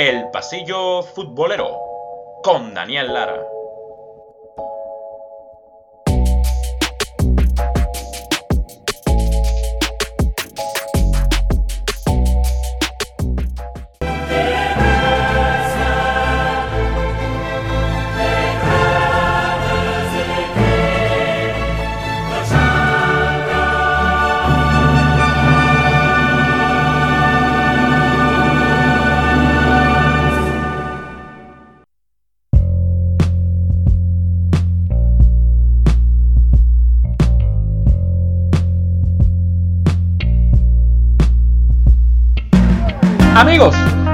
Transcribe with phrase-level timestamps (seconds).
[0.00, 1.76] El Pasillo Futbolero
[2.42, 3.38] con Daniel Lara.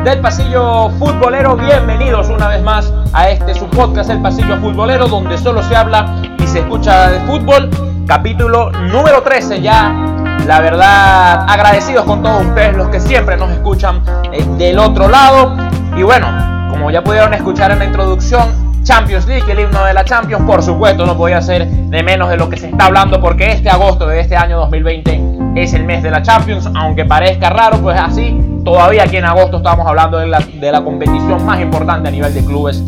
[0.06, 5.37] Del Pasillo Futbolero, bienvenidos una vez más a este su podcast El Pasillo Futbolero, donde
[5.37, 7.69] solo se habla y se escucha de fútbol.
[8.06, 9.92] Capítulo número 13 ya.
[10.46, 14.01] La verdad, agradecidos con todos ustedes los que siempre nos escuchan
[14.32, 15.57] eh, del otro lado.
[15.96, 16.29] Y bueno,
[16.70, 20.63] como ya pudieron escuchar en la introducción, Champions League, el himno de la Champions, por
[20.63, 24.07] supuesto, no podía ser de menos de lo que se está hablando porque este agosto
[24.07, 25.20] de este año 2020
[25.57, 29.59] es el mes de la Champions, aunque parezca raro, pues así, todavía aquí en agosto
[29.59, 32.82] estamos hablando de la, de la competición más importante a nivel de clubes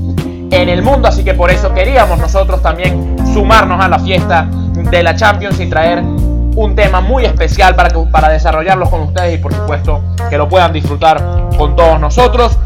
[0.50, 5.02] en el mundo, así que por eso queríamos nosotros también sumarnos a la fiesta de
[5.04, 9.38] la Champions y traer un tema muy especial para, que, para desarrollarlos con ustedes y
[9.38, 11.22] por supuesto que lo puedan disfrutar
[11.56, 12.58] con todos nosotros.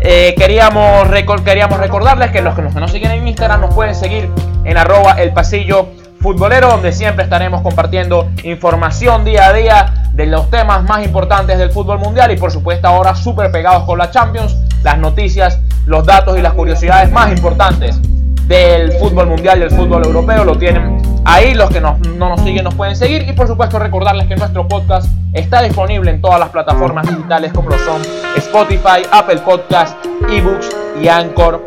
[0.00, 1.06] Eh, queríamos,
[1.44, 4.30] queríamos recordarles que los que nos siguen en Instagram nos pueden seguir
[4.64, 5.88] en arroba el pasillo
[6.20, 11.70] futbolero, donde siempre estaremos compartiendo información día a día de los temas más importantes del
[11.70, 16.38] fútbol mundial y por supuesto ahora súper pegados con la Champions, las noticias, los datos
[16.38, 18.00] y las curiosidades más importantes
[18.46, 21.54] del fútbol mundial y del fútbol europeo lo tienen ahí.
[21.54, 23.28] Los que no, no nos siguen nos pueden seguir.
[23.28, 27.70] Y por supuesto recordarles que nuestro podcast está disponible en todas las plataformas digitales como
[27.70, 28.00] lo son
[28.36, 29.96] Spotify, Apple Podcast,
[30.30, 30.70] eBooks
[31.02, 31.66] y Anchor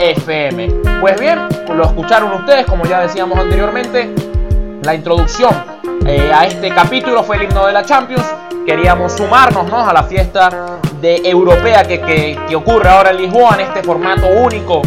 [0.00, 0.68] FM.
[1.00, 1.38] Pues bien,
[1.68, 4.12] lo escucharon ustedes, como ya decíamos anteriormente,
[4.82, 5.73] la introducción
[6.06, 8.24] eh, a este capítulo fue el himno de la Champions.
[8.66, 13.60] Queríamos sumarnos a la fiesta de europea que, que, que ocurre ahora en Lisboa en
[13.60, 14.80] este formato único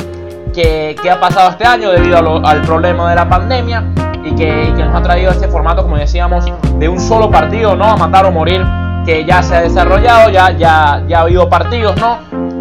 [0.54, 3.84] que, ha pasado este año debido al problema de la pandemia
[4.24, 6.46] y que, nos ha traído este formato, como decíamos,
[6.80, 7.86] de un solo partido, ¿no?
[7.86, 8.66] A matar o morir,
[9.06, 12.18] que ya se ha desarrollado, ya, ya, ya ha habido partidos, ¿no?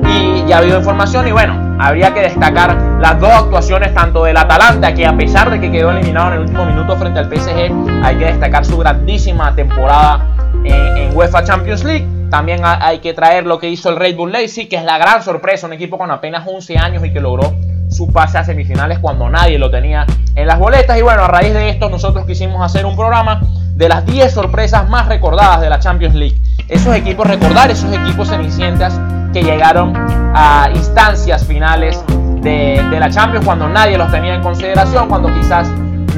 [0.09, 4.37] Y ya ha habido información y bueno, habría que destacar las dos actuaciones tanto del
[4.37, 8.05] Atalanta, que a pesar de que quedó eliminado en el último minuto frente al PSG,
[8.05, 10.27] hay que destacar su grandísima temporada
[10.65, 12.07] en, UEFA Champions League.
[12.31, 15.23] También hay que traer lo que hizo el Red Bull Leipzig, que es la gran
[15.23, 17.55] sorpresa, un equipo con apenas 11 años y que logró
[17.89, 20.05] su pase a semifinales cuando nadie lo tenía
[20.35, 20.99] en las boletas.
[20.99, 23.41] Y bueno, a raíz de esto nosotros quisimos hacer un programa
[23.75, 26.37] de las 10 sorpresas más recordadas de la Champions League.
[26.69, 29.01] Esos equipos, recordar esos equipos cenicientas
[29.37, 29.93] que llegaron
[30.35, 32.03] a instancias finales
[32.41, 35.69] de, la Champions cuando nadie los tenía en consideración, cuando quizás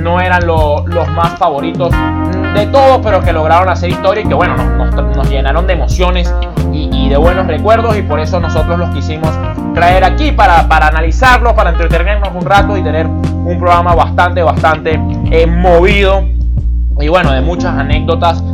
[0.00, 1.92] no eran los más favoritos
[2.54, 6.32] de todos, pero que lograron hacer historia y que bueno, nos, llenaron de emociones
[6.72, 9.30] y, de buenos recuerdos y por eso nosotros los quisimos
[9.74, 15.00] traer aquí para, para analizarlos, para entretenernos un rato y tener un programa bastante, bastante
[15.32, 16.22] eh, movido.
[17.00, 18.44] Y bueno, de muchas anécdotas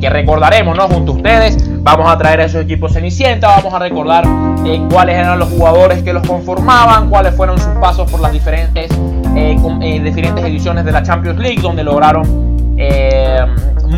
[0.00, 0.88] que, recordaremos ¿no?
[0.88, 1.56] junto a ustedes.
[1.82, 4.24] Vamos a traer a esos equipos Cenicienta, vamos a recordar
[4.66, 8.90] eh, cuáles eran los jugadores que los conformaban, cuáles fueron sus pasos por las diferentes,
[9.36, 12.48] eh, diferentes ediciones de la Champions League, donde lograron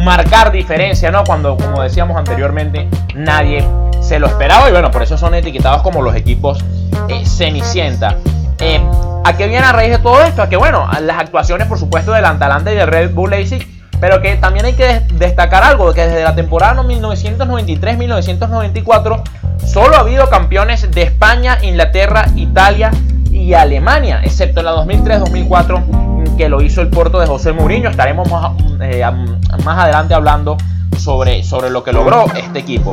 [0.04, 1.24] marcar diferencia, ¿no?
[1.24, 3.66] Cuando, como decíamos anteriormente, nadie
[4.00, 6.64] se lo esperaba y bueno, por eso son etiquetados como los equipos
[7.08, 8.16] eh, Cenicienta.
[8.58, 8.80] Eh,
[9.24, 10.42] ¿A qué viene a raíz de todo esto?
[10.42, 13.66] A que bueno, las actuaciones por supuesto del Atalanta y del Red Bull Leipzig,
[14.00, 19.22] pero que también hay que destacar algo, que desde la temporada 1993-1994
[19.66, 22.90] solo ha habido campeones de España, Inglaterra, Italia
[23.30, 27.90] y Alemania, excepto en la 2003-2004 que lo hizo el Porto de José Mourinho.
[27.90, 29.04] Estaremos más, eh,
[29.64, 30.56] más adelante hablando
[30.98, 32.92] sobre, sobre lo que logró este equipo.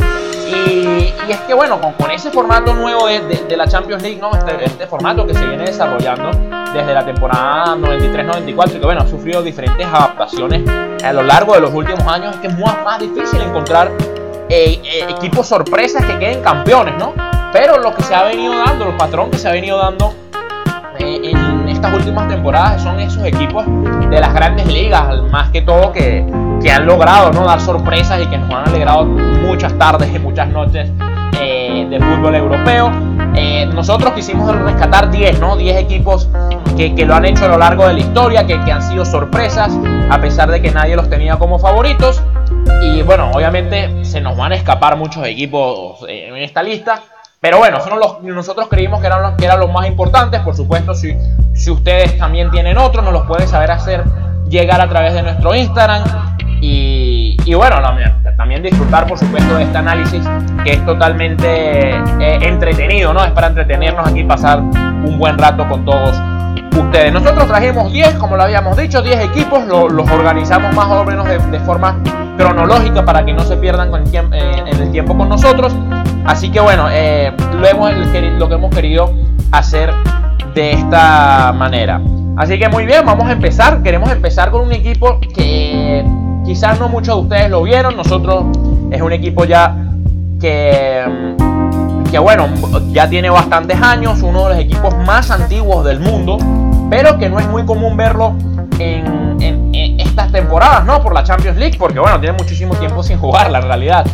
[0.50, 4.32] Y, es que bueno, con, con, ese formato nuevo de, de, la Champions League, ¿no?
[4.32, 6.32] Este, este, formato que se viene desarrollando
[6.74, 10.64] desde la temporada 93-94 y que bueno, ha sufrido diferentes adaptaciones
[11.04, 13.92] a lo largo de los últimos años, es que es más, más difícil encontrar
[14.50, 17.14] eh, eh, equipos sorpresas que queden campeones, ¿no?
[17.52, 20.14] Pero lo que se ha venido dando, el patrón que se ha venido dando
[21.00, 23.66] eh, en estas últimas temporadas son esos equipos
[24.10, 26.26] de las grandes ligas, más que todo que,
[26.62, 27.46] que han logrado ¿no?
[27.46, 30.90] dar sorpresas y que nos han alegrado muchas tardes y muchas noches
[31.40, 32.92] eh, de fútbol europeo.
[33.36, 35.56] Eh, nosotros quisimos rescatar 10, ¿no?
[35.56, 36.28] 10 equipos
[36.76, 39.06] que, que, lo han hecho a lo largo de la historia, que, que han sido
[39.06, 39.78] sorpresas,
[40.10, 42.24] a pesar de que nadie los tenía como favoritos.
[42.82, 47.02] Y bueno, obviamente se nos van a escapar muchos equipos en esta lista,
[47.40, 50.42] Pero bueno, los, nosotros creímos que eran, los, que eran los más importantes.
[50.42, 51.16] Por supuesto, si,
[51.54, 54.04] si ustedes también tienen otros, nos los pueden saber hacer
[54.50, 56.04] llegar a través de nuestro Instagram.
[56.60, 57.78] Y, bueno,
[58.36, 60.24] también disfrutar, por supuesto, de este análisis
[60.64, 63.24] que es totalmente eh, entretenido, ¿no?
[63.24, 66.16] Es para entretenernos aquí, pasar un buen rato con todos
[66.78, 67.12] ustedes.
[67.12, 71.60] Nosotros trajimos 10, como lo habíamos dicho, 10 equipos, los organizamos más o menos de,
[71.62, 72.00] forma
[72.38, 75.76] cronológica para que no se pierdan con eh, en el tiempo con nosotros.
[76.26, 79.14] Así que bueno, eh, lo, lo que hemos querido
[79.52, 79.92] hacer
[80.54, 82.02] de esta manera.
[82.36, 83.82] Así que muy bien, vamos a empezar.
[83.82, 86.06] Queremos empezar con un equipo que
[86.48, 87.96] quizás no muchos de ustedes lo vieron.
[87.96, 88.46] Nosotros
[88.90, 89.76] es un equipo ya
[90.42, 91.36] que,
[92.10, 92.48] que bueno,
[92.92, 96.40] ya tiene bastantes años, uno de los equipos más antiguos del mundo,
[96.90, 98.34] pero que no es muy común verlo
[98.80, 101.04] en, en, estas temporadas, ¿no?
[101.04, 104.06] Por la Champions League, porque bueno, tiene muchísimo tiempo sin jugar, la realidad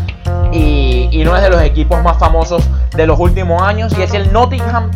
[0.54, 2.64] y, no es de los equipos más famosos
[2.96, 4.92] de los últimos años y es el Nottingham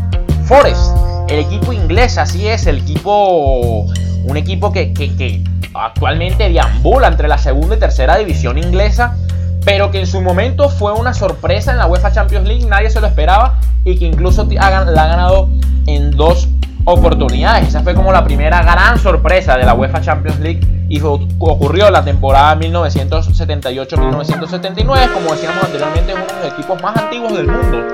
[0.45, 0.95] Forest,
[1.29, 3.85] el equipo inglés, así es, el equipo,
[4.23, 5.43] un equipo que, que,
[5.73, 9.15] actualmente deambula entre la segunda y tercera división inglesa,
[9.65, 13.01] pero que en su momento fue una sorpresa en la UEFA Champions League, nadie se
[13.01, 15.49] lo esperaba y que incluso la ha ganado
[15.85, 16.47] en dos
[16.85, 17.67] oportunidades.
[17.67, 22.01] Esa fue como la primera gran sorpresa de la UEFA Champions League y ocurrió la
[22.03, 25.13] temporada 1978-1979.
[25.13, 27.87] Como decíamos anteriormente, es uno de los equipos más antiguos del mundo,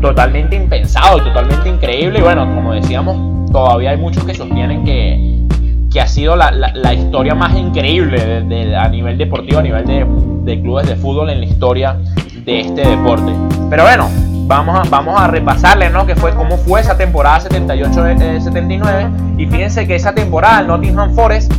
[0.00, 2.18] totalmente impensado, totalmente increíble.
[2.20, 5.46] Y bueno, como decíamos, todavía hay muchos que sostienen que,
[5.92, 10.06] que ha sido la, la, historia más increíble de, a nivel deportivo, a nivel de,
[10.42, 11.96] de, clubes de fútbol en la historia
[12.44, 13.32] de este deporte.
[13.70, 14.08] Pero bueno,
[14.46, 16.06] vamos a, vamos a repasarle, ¿no?
[16.06, 18.86] Que fue, cómo fue esa temporada 78-79.
[18.88, 21.52] Eh, y fíjense que esa temporada el Nottingham Forest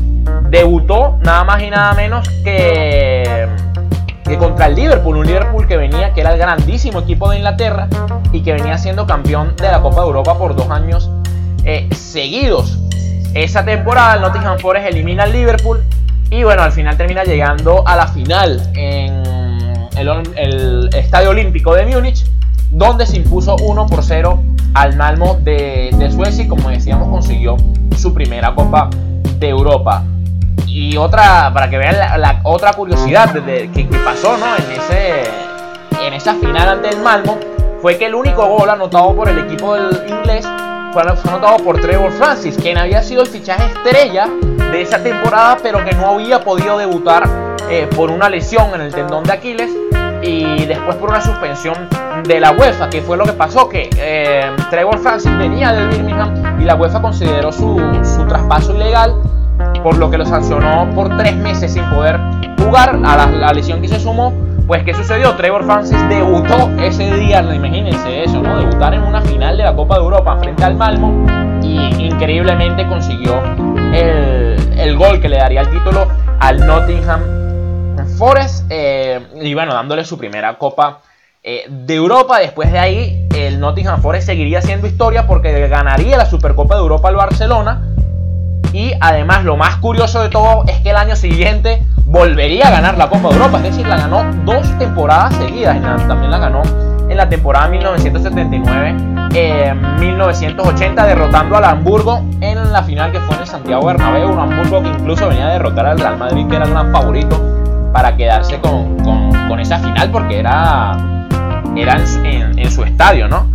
[0.50, 3.48] debutó nada más y nada menos que
[4.28, 7.88] que contra el Liverpool, un Liverpool que venía, que era el grandísimo equipo de Inglaterra
[8.32, 11.10] y que venía siendo campeón de la Copa de Europa por dos años
[11.64, 12.78] eh, seguidos.
[13.34, 15.84] Esa temporada Nottingham Forest elimina al Liverpool
[16.30, 19.24] y bueno, al final termina llegando a la final en
[19.98, 22.26] el, Estadio Olímpico de Múnich,
[22.72, 24.44] donde se impuso 1 por 0
[24.74, 27.56] al Malmo de, de Suecia y como decíamos consiguió
[27.98, 28.90] su primera Copa
[29.40, 30.04] de Europa.
[30.68, 34.46] Y otra, para que vean la, otra curiosidad de, que, pasó ¿no?
[34.58, 35.24] en, ese,
[36.06, 37.38] en esa final ante el Malmo,
[37.82, 40.46] fue que el único gol anotado por el equipo del inglés
[41.16, 44.28] fue, anotado por Trevor Francis, quien había sido el fichaje estrella
[44.72, 47.24] de esa temporada, pero que no había podido debutar
[47.70, 49.70] eh, por una lesión en el tendón de Aquiles
[50.24, 51.88] y después por una suspensión
[52.24, 56.60] de la UEFA, que fue lo que pasó, que eh, Trevor Francis venía del Birmingham
[56.60, 59.14] y la UEFA consideró su, su traspaso ilegal
[59.84, 62.20] por lo que lo sancionó por tres meses sin poder
[62.60, 64.34] jugar a la, lesión que se sumó.
[64.68, 65.34] Pues, ¿qué sucedió?
[65.36, 68.58] Trevor Francis debutó ese día, imagínense eso, ¿no?
[68.58, 71.26] Debutar en una final de la Copa de Europa frente al Malmo
[71.64, 73.42] y increíblemente consiguió
[73.94, 76.10] el, gol que le daría el título
[76.42, 81.00] al Nottingham Forest eh, y bueno, dándole su primera Copa
[81.42, 82.40] eh, de Europa.
[82.40, 87.08] Después de ahí, el Nottingham Forest seguiría siendo historia porque ganaría la Supercopa de Europa
[87.08, 87.96] al Barcelona
[88.74, 92.98] y además lo más curioso de todo es que el año siguiente volvería a ganar
[92.98, 96.62] la Copa de Europa, es decir, la ganó dos temporadas seguidas, también la ganó
[97.10, 103.48] en la temporada 1979-1980 eh, derrotando al Hamburgo en la final que fue en el
[103.48, 106.72] Santiago Bernabéu, un Hamburgo que incluso venía a derrotar al Real Madrid que era el
[106.72, 107.42] gran favorito
[107.94, 110.96] para quedarse con, con, esa final porque era
[111.76, 113.48] era en, su estadio, ¿no?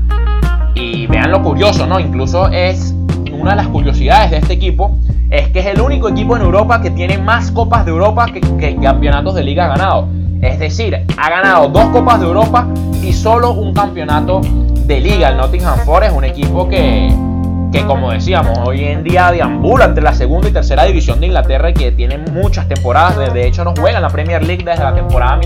[0.75, 2.01] Y vean lo curioso, ¿no?
[2.01, 2.95] Incluso es
[3.43, 4.97] una de las curiosidades de este equipo,
[5.29, 8.41] es que es el único equipo en Europa que tiene más copas de Europa que,
[8.77, 10.09] campeonatos de liga ganado.
[10.41, 12.69] Es decir, ha ganado dos copas de Europa
[13.03, 14.41] y solo un campeonato
[14.87, 15.31] de liga.
[15.31, 17.13] El Nottingham Forest es un equipo que,
[17.73, 21.71] que como decíamos, hoy en día deambula entre la segunda y tercera división de Inglaterra
[21.71, 23.33] y que tiene muchas temporadas.
[23.35, 25.37] De hecho, no juega en la Premier League desde la temporada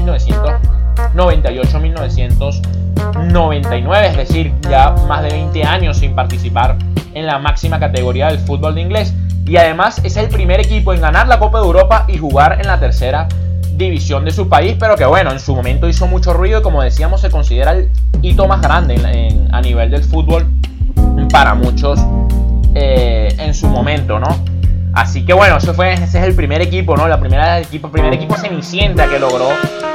[1.15, 6.77] 1998-1999, es decir, ya más de 20 años sin participar
[7.15, 9.15] en la máxima categoría del fútbol de inglés.
[9.47, 12.67] Y además es el primer equipo en ganar la Copa de Europa y jugar en
[12.67, 13.29] la tercera
[13.77, 16.83] división de su país, pero que bueno, en su momento hizo mucho ruido y como
[16.83, 17.91] decíamos se considera el
[18.23, 18.97] hito más grande
[19.53, 20.47] a nivel del fútbol
[21.31, 22.01] para muchos
[22.75, 24.56] eh, en su momento, ¿no?
[24.97, 27.07] Así que bueno, ese, fue, ese es el primer equipo, ¿no?
[27.07, 29.51] La primera equipo, primer equipo cenicienta que logró,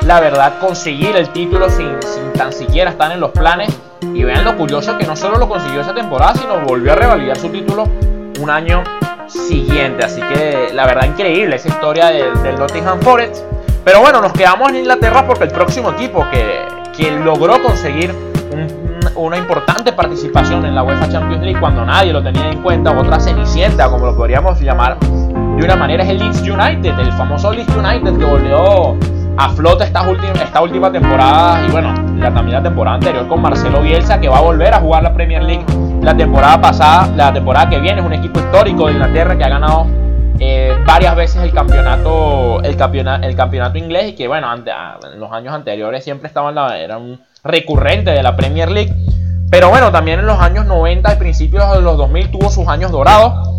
[0.05, 1.98] la verdad, conseguir el título sin,
[2.38, 3.75] tan siquiera estar en los planes.
[4.13, 7.36] Y vean lo curioso que no solo lo consiguió esa temporada, sino volvió a revalidar
[7.36, 7.88] su título
[8.39, 8.84] un año
[9.25, 10.05] siguiente.
[10.05, 13.43] Así que la verdad increíble esa historia del, Nottingham Forest.
[13.84, 18.13] Pero bueno, nos quedamos en Inglaterra porque el próximo equipo que, que logró conseguir
[19.15, 23.20] una importante participación en la UEFA Champions League cuando nadie lo tenía en cuenta, otra
[23.20, 27.75] cenicienta, como lo podríamos llamar de una manera, es el Leeds United, el famoso Leeds
[27.75, 28.98] United que volvió
[29.38, 30.06] a flote esta
[30.44, 34.38] esta última temporada y bueno, la, también la temporada anterior con Marcelo Bielsa que va
[34.38, 35.65] a volver a jugar la Premier League
[36.01, 38.00] la temporada pasada, la temporada que viene.
[38.01, 39.86] Es un equipo histórico de Inglaterra que ha ganado
[40.39, 45.32] eh, varias veces el campeonato, el campeonato, el campeonato inglés y que bueno, en los
[45.32, 48.93] años anteriores siempre estaba en la, era un recurrente de la Premier League.
[49.50, 52.91] Pero bueno, también en los años 90 y principios de los 2000 tuvo sus años
[52.91, 53.50] dorados.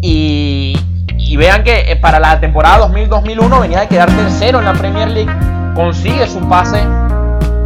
[0.00, 0.78] Y,
[1.16, 5.08] y vean que eh, para la temporada 2000-2001 venía de quedar tercero en la Premier
[5.08, 5.32] League.
[5.74, 6.82] Consigue su pase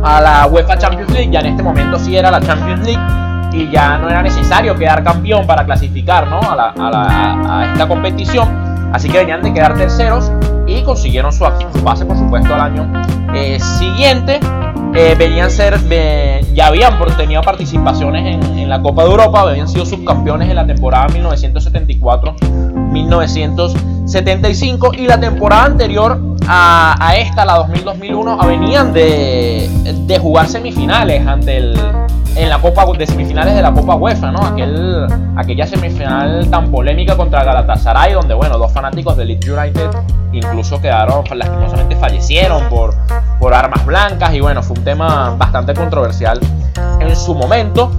[0.03, 1.31] a la UEFA Champions League.
[1.31, 3.23] Ya en este momento sí era la Champions League
[3.53, 6.41] y ya no era necesario quedar campeón para clasificar ¿no?
[6.43, 8.72] a, esta competición.
[8.93, 10.31] Así que venían de quedar terceros
[10.67, 13.03] y consiguieron su, su pase, por supuesto, al año
[13.35, 14.41] eh, siguiente.
[14.95, 15.79] Eh, venían ser,
[16.53, 20.67] ya habían tenido participaciones en, en, la Copa de Europa, habían sido subcampeones en la
[20.67, 21.07] temporada
[22.93, 29.69] 1974-1975 y la temporada anterior a, a esta, la 2000-2001, venían de,
[30.07, 31.77] de jugar semifinales ante el,
[32.37, 34.45] en la Copa de semifinales de la Copa UEFA, ¿no?
[34.45, 35.07] Aquel,
[35.37, 39.91] aquella semifinal tan polémica contra Galatasaray, donde, bueno, dos fanáticos de Leeds United
[40.33, 42.95] incluso quedaron, lastimosamente fallecieron por,
[43.39, 46.41] por armas blancas y bueno, fue un tema bastante controversial
[47.01, 47.91] en su momento.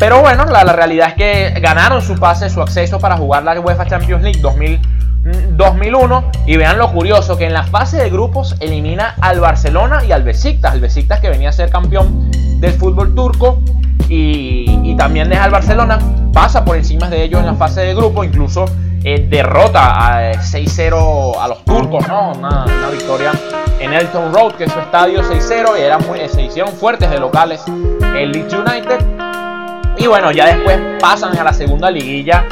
[0.00, 3.60] Pero bueno, la, la realidad es que ganaron su pase, su acceso para jugar la
[3.60, 4.80] UEFA Champions League 2000.
[5.22, 10.12] 2001 y vean lo curioso que en la fase de grupos elimina al Barcelona y
[10.12, 13.60] al Besiktas, el Besiktas que venía a ser campeón del fútbol turco
[14.08, 15.98] y, también deja al Barcelona,
[16.32, 18.66] pasa por encima de ellos en la fase de grupo, incluso
[19.04, 22.32] eh, derrota a 6-0 a los turcos, ¿no?
[22.32, 23.30] Una, victoria
[23.78, 27.18] en Elton Road, que es su estadio 6-0, y era muy, se hicieron fuertes de
[27.18, 27.62] locales
[28.14, 29.39] el Leeds United.
[30.00, 32.44] Y bueno, ya después pasan a la segunda liguilla.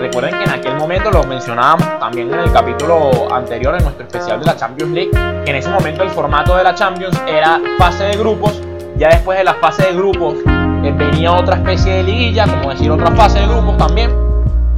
[0.00, 4.40] recuerden que en aquel momento lo mencionábamos también en el capítulo anterior en nuestro especial
[4.40, 5.10] de la Champions League,
[5.44, 8.62] que en ese momento el formato de la Champions era fase de grupos
[8.98, 12.90] ya después de la fase de grupos eh, venía otra especie de liguilla, como decir
[12.90, 14.10] otra fase de grupos también.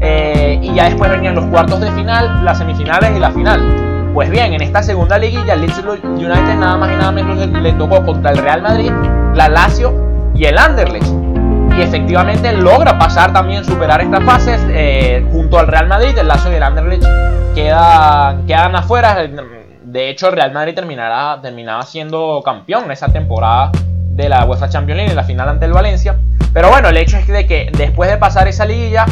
[0.00, 4.10] Eh, y ya después venían los cuartos de final, las semifinales y la final.
[4.14, 7.72] Pues bien, en esta segunda liguilla, el Leeds United nada más y nada menos le,
[7.74, 8.90] tocó contra el Real Madrid,
[9.34, 9.94] la Lazio
[10.34, 11.27] y el Anderlecht.
[11.78, 16.18] Y efectivamente logra pasar también, superar estas fases eh, junto al Real Madrid.
[16.18, 17.04] El Lazio y el Anderlecht
[17.54, 19.28] quedan, quedan afuera.
[19.84, 23.70] De hecho, el Real Madrid terminará, terminaba siendo campeón esa temporada
[24.10, 26.16] de la UEFA Champions League en la final ante el Valencia.
[26.52, 29.06] Pero bueno, el hecho es de que después de pasar esa liguilla,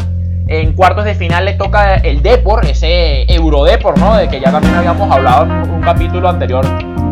[0.47, 4.17] en cuartos de final le toca el Depor, ese Eurodepor, ¿no?
[4.17, 6.65] De que ya también habíamos hablado en un capítulo anterior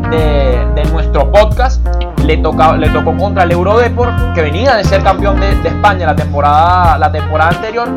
[0.09, 1.85] de, nuestro podcast.
[2.23, 6.15] Le, toca, le tocó contra el Eurodepor, que venía de ser campeón de, España la
[6.15, 7.87] temporada, la temporada anterior,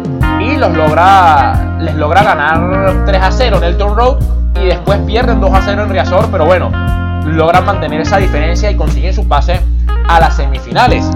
[0.40, 4.18] y los logra, les logra ganar 3 a 0 en el Tour Road,
[4.60, 6.70] y después pierden 2 a 0 en Riazor, pero bueno,
[7.24, 9.60] logran mantener esa diferencia y consiguen su pase
[10.08, 11.08] a las semifinales.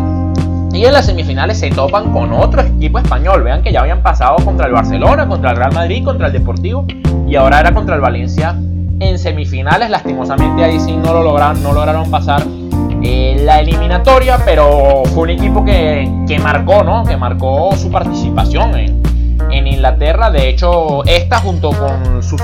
[0.72, 3.42] Y en las semifinales se topan con otro equipo español.
[3.42, 6.86] Vean que ya habían pasado contra el Barcelona, contra el Real Madrid, contra el Deportivo
[7.28, 8.56] y ahora era contra el Valencia
[9.02, 9.90] en semifinales.
[9.90, 12.42] Lastimosamente ahí sí no lo lograron, no lograron pasar
[13.02, 17.04] eh, la eliminatoria, pero fue un equipo que, que, marcó, ¿no?
[17.04, 19.02] Que marcó su participación en,
[19.50, 20.30] en Inglaterra.
[20.30, 22.38] De hecho, esta junto con su,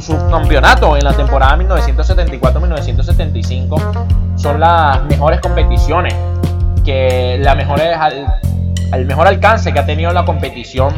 [0.00, 6.14] subcampeonato en la temporada 1974-1975 son las mejores competiciones,
[6.84, 7.96] que la mejores,
[8.92, 10.92] el mejor alcance que ha tenido la competición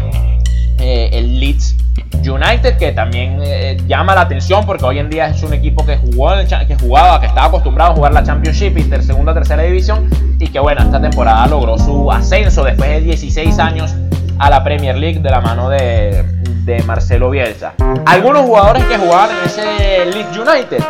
[0.78, 1.76] eh, el Leeds
[2.18, 5.96] United, que también eh, llama la atención porque hoy en día es un equipo que,
[5.96, 6.30] jugó
[6.66, 10.08] que jugaba, que estaba acostumbrado a jugar la Championship y ter segunda tercera división
[10.38, 13.94] y que bueno, esta temporada logró su ascenso después de 16 años
[14.38, 16.24] a la Premier League de la mano de,
[16.84, 17.74] Marcelo Bielsa.
[18.06, 20.84] Algunos jugadores que jugaban en ese Leeds United,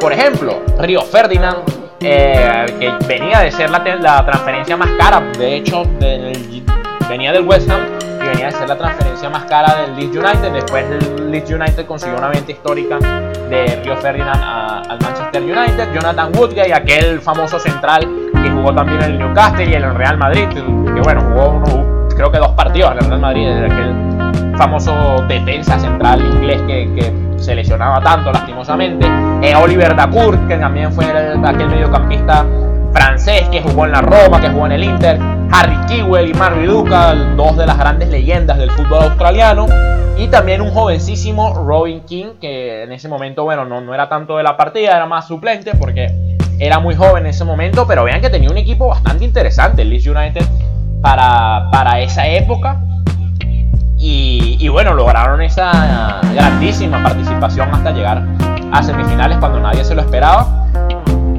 [0.00, 1.58] por ejemplo, Río Ferdinand,
[2.00, 5.82] eh, que venía de ser la, transferencia más cara, de hecho
[7.08, 7.80] venía del West Ham
[8.38, 10.52] venía de ser la transferencia más cara del Leeds United.
[10.52, 14.40] Después el Leeds United consiguió una venta histórica de Rio Ferdinand
[14.88, 15.92] al Manchester United.
[15.92, 20.18] Jonathan Woodgate, aquel famoso central que jugó también en el Newcastle y en el Real
[20.18, 25.78] Madrid, que bueno, jugó creo que dos partidos en el Real Madrid, aquel famoso defensa
[25.78, 29.06] central inglés que, se lesionaba tanto lastimosamente.
[29.42, 32.44] Eh, Oliver Dacourt, que también fue aquel mediocampista
[32.92, 35.18] francés que jugó en la Roma, que jugó en el Inter,
[35.52, 39.66] Harry Kewell y Marvin Ducal, dos de las grandes leyendas del fútbol australiano,
[40.16, 44.36] y también un jovencísimo Robin King, que en ese momento, bueno, no, no era tanto
[44.36, 46.08] de la partida, era más suplente porque
[46.58, 49.90] era muy joven en ese momento, pero vean que tenía un equipo bastante interesante, el
[49.90, 50.44] Leeds United,
[51.00, 52.80] para, para esa época.
[53.96, 58.24] Y, y, bueno, lograron esa grandísima participación hasta llegar
[58.72, 60.66] a semifinales cuando nadie se lo esperaba.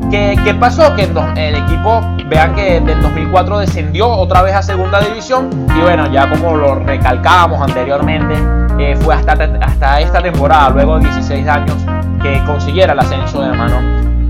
[0.09, 0.95] ¿Qué, pasó?
[0.95, 6.11] Que el equipo, vean que del 2004 descendió otra vez a segunda división y bueno,
[6.11, 8.33] ya como lo recalcábamos anteriormente,
[8.79, 11.75] eh, fue hasta, hasta esta temporada, luego de 16 años,
[12.23, 13.77] que consiguiera el ascenso de mano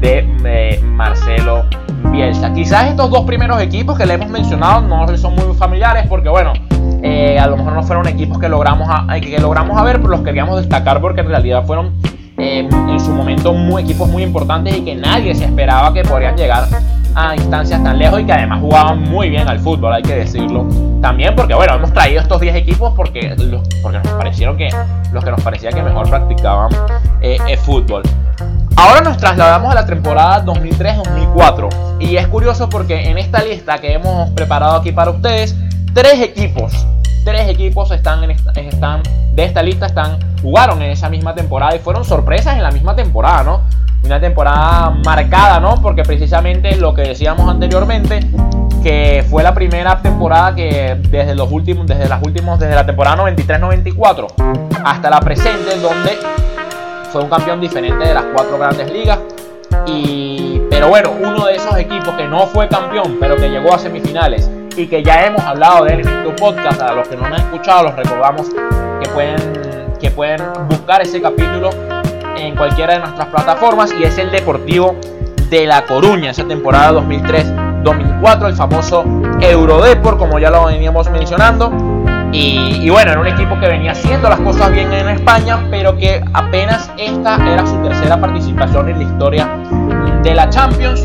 [0.02, 1.64] de eh, Marcelo
[2.12, 2.52] Bielsa.
[2.52, 6.52] Quizás estos dos primeros equipos que le hemos mencionado no son muy familiares porque bueno,
[7.04, 8.90] eh, a lo mejor no fueron equipos que logramos,
[9.22, 11.94] que logramos a ver, pero los queríamos destacar porque en realidad fueron
[12.40, 16.68] en su momento muy, equipos muy importantes y que nadie se esperaba que podrían llegar
[17.16, 20.68] a instancias tan lejos y que además jugaban muy bien al fútbol, hay que decirlo.
[21.02, 23.36] También porque, bueno, hemos traído estos 10 equipos porque,
[23.82, 24.70] porque nos parecieron que
[25.12, 26.72] los que nos parecía que mejor practicaban
[27.22, 28.04] eh, el fútbol.
[28.76, 33.94] Ahora nos trasladamos a la temporada 2003-2004 y es curioso porque en esta lista que
[33.94, 35.56] hemos preparado aquí para ustedes,
[35.94, 36.86] tres equipos
[37.24, 41.80] tres equipos están, en están de esta lista están, jugaron en esa misma temporada y
[41.80, 43.62] fueron sorpresas en la misma temporada, ¿no?
[44.04, 45.82] Una temporada marcada, ¿no?
[45.82, 48.22] Porque precisamente lo que decíamos anteriormente,
[48.82, 53.18] que fue la primera temporada que desde los últimos, desde las últimos, desde la temporada
[53.18, 54.28] 93-94
[54.84, 56.18] hasta la presente, donde
[57.12, 59.20] fue un campeón diferente de las cuatro grandes ligas.
[59.86, 63.80] Y, pero bueno, uno de esos equipos que no fue campeón, pero que llegó a
[63.80, 64.50] semifinales
[64.80, 66.82] y que ya hemos hablado de él en este podcast.
[66.82, 69.38] A los que no han escuchado, los recordamos que pueden,
[70.00, 71.70] que pueden buscar ese capítulo
[72.38, 74.96] en cualquiera de nuestras plataformas y es el Deportivo
[75.50, 79.04] de La Coruña, esa temporada 2003-2004, el famoso
[79.42, 81.72] Eurodeport, como ya lo veníamos mencionando.
[82.32, 85.98] Y, y, bueno, era un equipo que venía haciendo las cosas bien en España, pero
[85.98, 89.50] que apenas esta era su tercera participación en la historia
[90.22, 91.04] de la Champions.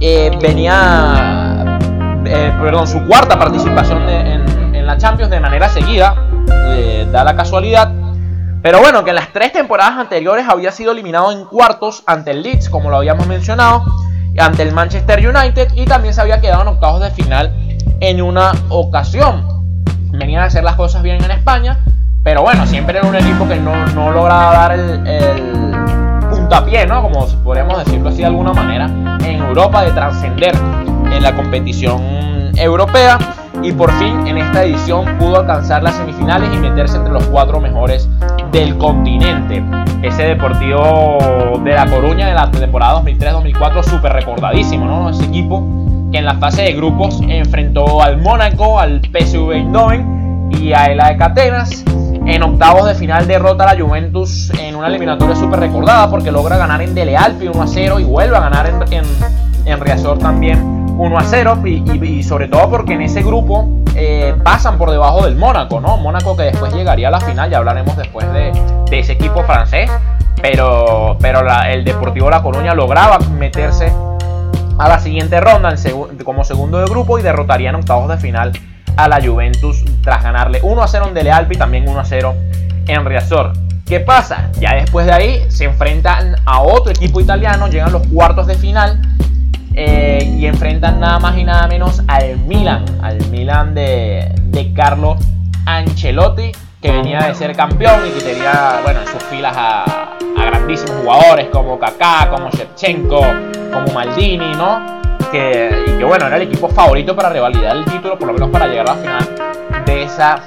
[0.00, 1.41] Eh, venía
[2.34, 6.14] eh, perdón, su cuarta participación en, la Champions de manera seguida,
[6.70, 7.92] eh, da la casualidad.
[8.62, 12.42] Pero bueno, que en las tres temporadas anteriores había sido eliminado en cuartos ante el
[12.42, 13.84] Leeds, como lo habíamos mencionado,
[14.38, 17.54] ante el Manchester United y también se había quedado en octavos de final
[18.00, 19.46] en una ocasión.
[20.10, 21.78] Venían a hacer las cosas bien en España,
[22.24, 25.76] pero bueno, siempre era un equipo que no, no lograba dar el, el
[26.30, 27.02] puntapié, ¿no?
[27.02, 28.86] Como podríamos decirlo así de alguna manera,
[29.24, 30.54] en Europa de trascender
[31.14, 32.02] en la competición
[32.56, 33.18] europea
[33.62, 37.60] y por fin en esta edición pudo alcanzar las semifinales y meterse entre los cuatro
[37.60, 38.08] mejores
[38.50, 39.62] del continente.
[40.02, 45.10] Ese Deportivo de La Coruña de la temporada 2003-2004 súper recordadísimo, ¿no?
[45.10, 45.64] Ese equipo
[46.10, 51.00] que en la fase de grupos enfrentó al Mónaco, al PSV Eindhoven y a el
[51.00, 51.84] AEK Atenas.
[52.24, 56.56] En octavos de final derrota a la Juventus en una eliminatoria súper recordada porque logra
[56.56, 59.04] ganar en Dele Alpi 1 a 0 y vuelve a ganar en, en,
[59.66, 64.78] en Riazor también 1 a 0 y, sobre todo porque en ese grupo eh, pasan
[64.78, 65.96] por debajo del Mónaco, ¿no?
[65.96, 68.52] Mónaco que después llegaría a la final, ya hablaremos después de,
[68.90, 69.90] ese equipo francés,
[70.40, 73.92] pero, pero el Deportivo La Coruña lograba meterse
[74.78, 75.74] a la siguiente ronda
[76.24, 78.52] como segundo de grupo y derrotaría en octavos de final
[78.96, 82.34] a la Juventus tras ganarle 1 a 0 en Dele Alpi también 1 a 0
[82.86, 83.52] en Riazor.
[83.86, 84.50] ¿Qué pasa?
[84.58, 89.00] Ya después de ahí se enfrentan a otro equipo italiano, llegan los cuartos de final
[89.74, 95.16] eh, y enfrentan nada más y nada menos al Milan, al Milan de, de Carlo
[95.66, 101.02] Ancelotti, que venía de ser campeón y que tenía, bueno, en sus filas a, grandísimos
[101.02, 103.20] jugadores como Kaká, como Shevchenko,
[103.72, 105.00] como Maldini, ¿no?
[105.30, 108.50] Que, y que bueno, era el equipo favorito para revalidar el título, por lo menos
[108.50, 110.42] para llegar a la final de esa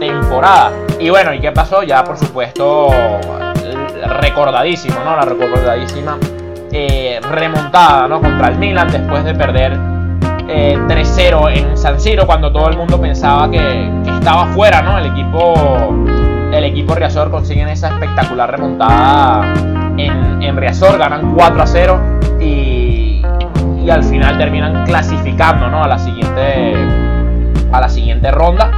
[0.00, 0.72] temporada.
[0.98, 1.82] Y bueno, ¿y qué pasó?
[1.82, 2.88] Ya por supuesto
[4.20, 5.16] recordadísimo, ¿no?
[5.16, 6.18] La recordadísima
[6.76, 8.20] eh, remontada, ¿no?
[8.20, 13.00] Contra el Milan después de perder 3-0 eh, en San Siro cuando todo el mundo
[13.00, 14.98] pensaba que, estaba fuera, ¿no?
[14.98, 15.94] El equipo,
[16.52, 19.54] el equipo Riazor consiguen esa espectacular remontada
[19.96, 23.22] en, en Riazor, ganan 4-0 y,
[23.84, 25.84] y al final terminan clasificando, ¿no?
[25.84, 26.74] A la siguiente,
[27.70, 28.72] a la siguiente ronda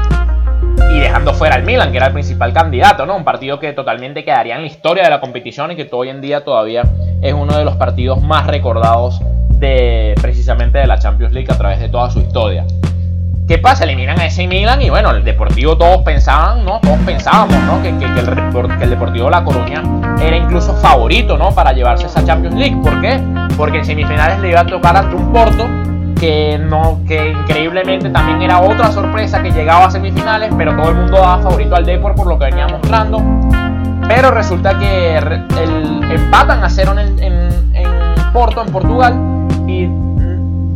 [0.93, 3.17] y dejando fuera al Milan, que era el principal candidato, ¿no?
[3.17, 6.21] Un partido que totalmente quedaría en la historia de la competición y que hoy en
[6.21, 6.83] día todavía
[7.21, 11.81] es uno de los partidos más recordados de precisamente de la Champions League a través
[11.81, 12.65] de toda su historia.
[13.49, 13.85] ¿Qué pasa?
[13.85, 16.81] Eliminan a ese Milan y bueno, el Deportivo todos pensaban, ¿no?
[16.81, 17.81] Todos pensábamos, ¿no?
[17.81, 18.05] Que, el, que,
[18.85, 19.83] el, Deportivo La Coruña
[20.21, 21.55] era incluso favorito, ¿no?
[21.55, 22.77] Para llevarse esa Champions League.
[22.83, 23.21] ¿Por qué?
[23.57, 25.65] Porque en semifinales le iba a tocar ante un Porto
[26.19, 30.97] que no que increíblemente también era otra sorpresa que llegaba a semifinales, pero todo el
[30.97, 33.23] mundo daba favorito al Depor por lo que venía mostrando.
[34.09, 37.47] Pero resulta que el, empatan a cero en, en,
[38.33, 39.15] Porto, en Portugal,
[39.67, 39.89] y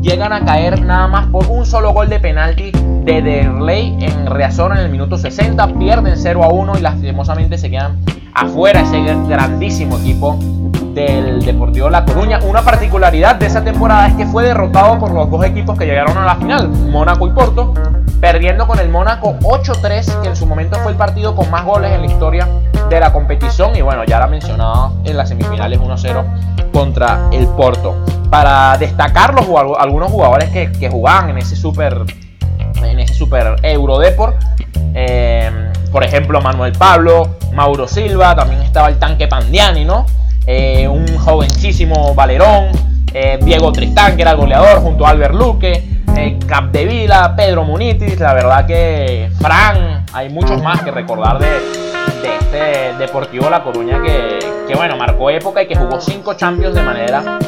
[0.00, 2.72] llegan a caer nada más por un solo gol de penalti
[3.05, 5.74] de Derley en Reazor en el minuto 60.
[5.79, 7.98] Pierden 0 a 1 y lastimosamente se quedan
[8.34, 10.38] afuera ese grandísimo equipo
[10.94, 12.40] del Deportivo La Coruña.
[12.42, 16.16] Una particularidad de esa temporada es que fue derrotado por los dos equipos que llegaron
[16.18, 17.74] a la final, Mónaco y Porto,
[18.20, 21.92] perdiendo con el Mónaco 8-3, que en su momento fue el partido con más goles
[21.92, 22.48] en la historia
[22.88, 23.74] de la competición.
[23.76, 27.96] Y bueno, ya la mencionaba en las semifinales 1-0 contra el Porto.
[28.30, 29.46] Para destacar los,
[29.78, 32.04] algunos jugadores que, jugaban en ese super,
[32.83, 34.37] en ese super Eurodeport.
[34.94, 40.06] Eh, por ejemplo, Manuel Pablo, Mauro Silva, también estaba el tanque Pandiani, ¿no?
[40.46, 42.68] Eh, un jovencísimo Valerón,
[43.12, 45.85] eh, Diego Tristán, que era el goleador, junto a Albert Luque,
[46.16, 51.56] eh, Capdevila, Pedro Munitis, la verdad que Fran, hay muchos más que recordar de,
[52.22, 57.38] este Deportivo La Coruña que, bueno, marcó época y que jugó cinco Champions de manera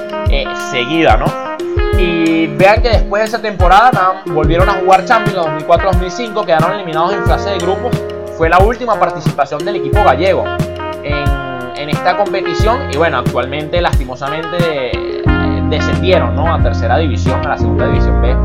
[0.70, 1.81] seguida, ¿no?
[2.52, 7.24] Y vean que después de esa temporada volvieron a jugar Champions 2004-2005, quedaron eliminados en
[7.24, 7.90] fase de grupos.
[8.36, 10.44] Fue la última participación del equipo gallego
[11.02, 14.92] en esta competición y bueno, actualmente lastimosamente
[15.70, 16.52] descendieron ¿no?
[16.52, 18.36] a tercera división, a la segunda división B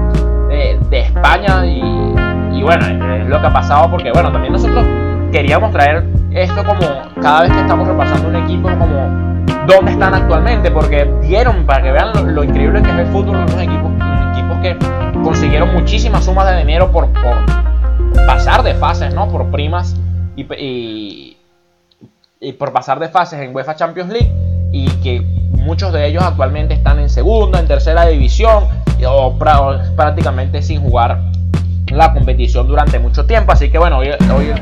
[0.90, 4.86] de, España y, bueno, es lo que ha pasado porque bueno, también nosotros
[5.32, 6.80] queríamos traer esto como
[7.22, 9.37] cada vez que estamos repasando un equipo como
[9.68, 13.54] dónde están actualmente porque dieron para que vean lo, increíble que es el fútbol unos
[13.54, 13.92] equipos,
[14.32, 14.78] equipos que
[15.24, 19.28] consiguieron muchísimas sumas de dinero por, por pasar de fases, ¿no?
[19.30, 19.96] Por primas
[20.36, 21.38] y
[22.40, 24.32] y por pasar de fases en UEFA Champions League
[24.72, 28.66] y que muchos de ellos actualmente están en segunda, en tercera división
[29.08, 29.38] o
[29.96, 31.22] prácticamente sin jugar
[31.92, 33.52] la competición durante mucho tiempo.
[33.52, 34.54] Así que bueno, hoy, hoy,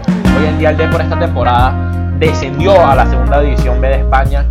[0.48, 4.46] en día el por esta temporada descendió a la segunda división B de España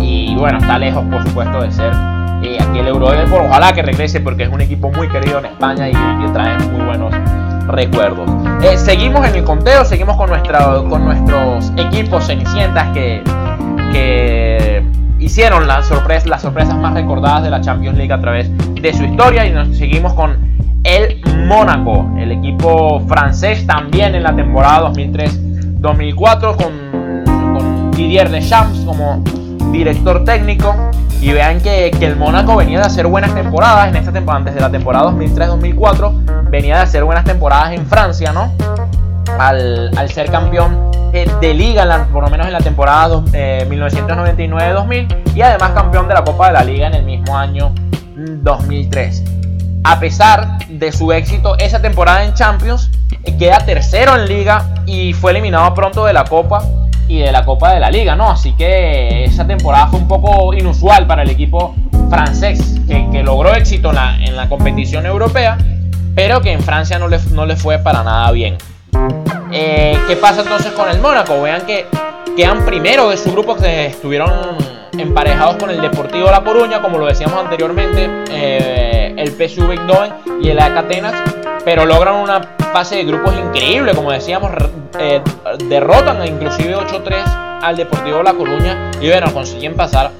[0.00, 1.92] y bueno, está lejos por supuesto de ser
[2.42, 3.08] eh, aquí el Euro
[3.46, 6.84] Ojalá que regrese porque es un equipo muy querido en España y que trae muy
[6.84, 7.14] buenos
[7.66, 8.30] recuerdos.
[8.62, 13.22] Eh, seguimos en el conteo, seguimos con, nuestra, con nuestros equipos cenicientas que,
[13.92, 14.84] que
[15.18, 19.04] hicieron las, sorpresas las sorpresas más recordadas de la Champions League a través de su
[19.04, 20.36] historia y nos seguimos con
[20.84, 26.95] el Mónaco, el equipo francés también en la temporada 2003-2004 con, con
[27.96, 29.24] Didier Deschamps como
[29.72, 30.74] director técnico
[31.20, 34.60] y vean que, el Mónaco venía de hacer buenas temporadas en esta temporada, antes de
[34.60, 38.52] la temporada 2003-2004, venía de hacer buenas temporadas en Francia, ¿no?
[39.38, 45.40] Al, ser campeón eh, de liga, por lo menos en la temporada 1999-2000, eh, y
[45.42, 47.72] además campeón de la Copa de la Liga en el mismo año
[48.14, 49.24] 2003.
[49.84, 52.90] A pesar de su éxito esa temporada en Champions,
[53.24, 56.62] eh, queda tercero en liga y fue eliminado pronto de la Copa
[57.08, 58.30] y de la Copa de la Liga, ¿no?
[58.30, 61.74] Así que esa temporada fue un poco inusual para el equipo
[62.10, 65.58] francés, que, logró éxito en la, en competición europea,
[66.14, 68.56] pero que en Francia no le, fue para nada bien.
[69.52, 71.40] Eh, ¿Qué pasa entonces con el Mónaco?
[71.42, 71.86] Vean que
[72.36, 74.30] quedan primero de su grupo que estuvieron
[74.98, 80.48] emparejados con el Deportivo La Coruña, como lo decíamos anteriormente, eh, el PSV Eindhoven y
[80.48, 81.14] el AK Atenas,
[81.64, 82.40] pero logran una
[82.72, 84.50] fase de grupos increíble, como decíamos,
[84.98, 85.20] eh,
[85.68, 90.10] derrotan inclusive 8-3 al Deportivo La Coruña y bueno, consiguen pasar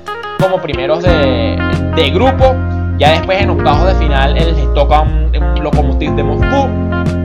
[0.40, 2.55] como primeros de, grupo
[2.99, 6.68] Ya después en octavos de final él les toca un, un de Moscú,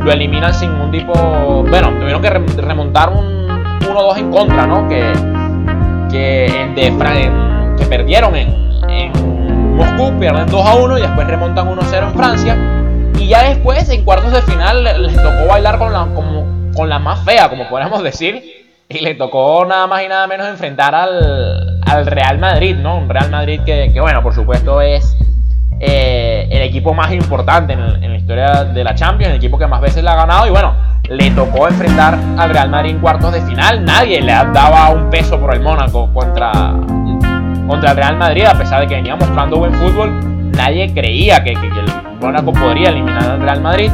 [0.03, 1.13] lo eliminan sin ningún tipo,
[1.69, 3.47] bueno, tuvieron que remontar un
[3.81, 4.87] 1-2 en contra, ¿no?
[4.87, 5.13] Que,
[6.09, 8.61] que, en de, que perdieron en,
[9.75, 12.80] Moscú, pierden 2 1 y después remontan 1-0 en Francia.
[13.17, 16.99] Y ya después, en cuartos de final, les tocó bailar con la, como, con la
[16.99, 18.43] más fea, como podríamos decir.
[18.89, 22.97] Y le tocó nada más y nada menos enfrentar al, al Real Madrid, ¿no?
[22.97, 25.15] Un Real Madrid que, que bueno, por supuesto es
[25.79, 29.65] eh, el equipo más importante en, en, la historia de la Champions, el equipo que
[29.65, 30.45] más veces la ha ganado.
[30.47, 30.75] Y bueno,
[31.09, 33.83] le tocó enfrentar al Real Madrid en cuartos de final.
[33.83, 36.73] Nadie le daba un peso por el Mónaco contra,
[37.67, 40.51] contra el Real Madrid, a pesar de que venía mostrando buen fútbol.
[40.51, 43.91] Nadie creía que, el Mónaco podría eliminar al Real Madrid.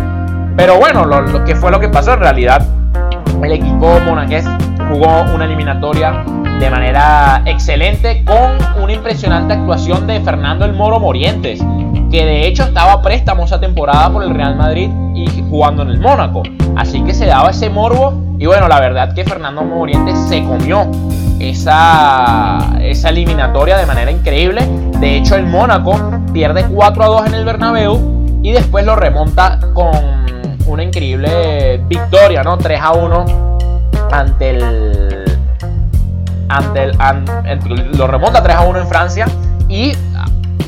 [0.57, 2.61] Pero bueno, lo, que fue lo que pasó en realidad,
[3.41, 4.45] el equipo monaqués
[4.89, 6.23] jugó una eliminatoria
[6.59, 11.63] de manera excelente con una impresionante actuación de Fernando el Moro Morientes,
[12.11, 15.89] que de hecho estaba a préstamo esa temporada por el Real Madrid y jugando en
[15.89, 16.43] el Mónaco.
[16.75, 20.87] Así que se daba ese morbo y bueno, la verdad que Fernando Morientes se comió
[21.39, 24.67] esa, esa eliminatoria de manera increíble.
[24.99, 25.95] De hecho, el Mónaco
[26.33, 28.16] pierde 4 a 2 en el Bernabéu
[28.47, 29.91] y después lo remonta con
[30.67, 32.57] una increíble victoria, ¿no?
[32.57, 33.25] 3 a 1
[34.09, 35.37] ante el
[36.47, 39.27] ante el, lo remonta 3 a 1 en Francia
[39.67, 39.91] y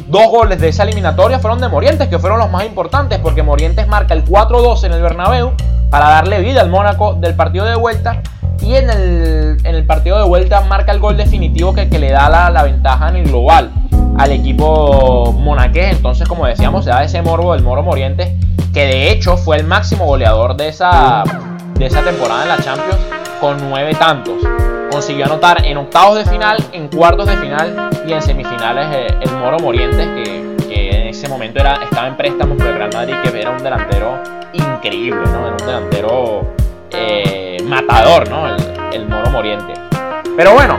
[0.10, 3.88] dos goles de esa eliminatoria fueron de Morientes, que fueron los más importantes, porque Morientes
[3.88, 5.54] marca el 4-2 en el Bernabéu
[5.89, 8.22] para darle vida al Mónaco del partido de vuelta.
[8.62, 12.12] Y en el, en el partido de vuelta marca el gol definitivo que, que le
[12.12, 13.72] da la, la, ventaja en el global
[14.19, 15.95] al equipo monaqués.
[15.95, 18.29] Entonces, como decíamos, se ese morbo del Moro Morientes,
[18.73, 21.23] que de hecho fue el máximo goleador de esa,
[21.73, 22.99] de esa temporada en la Champions
[23.41, 24.43] con nueve tantos
[24.89, 29.32] consiguió anotar en octavos de final, en cuartos de final y en semifinales eh, el
[29.38, 33.39] Moro Morientes, que, en ese momento era, estaba en préstamo por el Real Madrid, que
[33.39, 34.21] era un delantero
[34.53, 35.47] increíble, ¿no?
[35.47, 36.53] Era un delantero
[36.91, 38.47] eh, matador, ¿no?
[38.91, 39.79] El, Moro Morientes.
[40.36, 40.77] Pero bueno,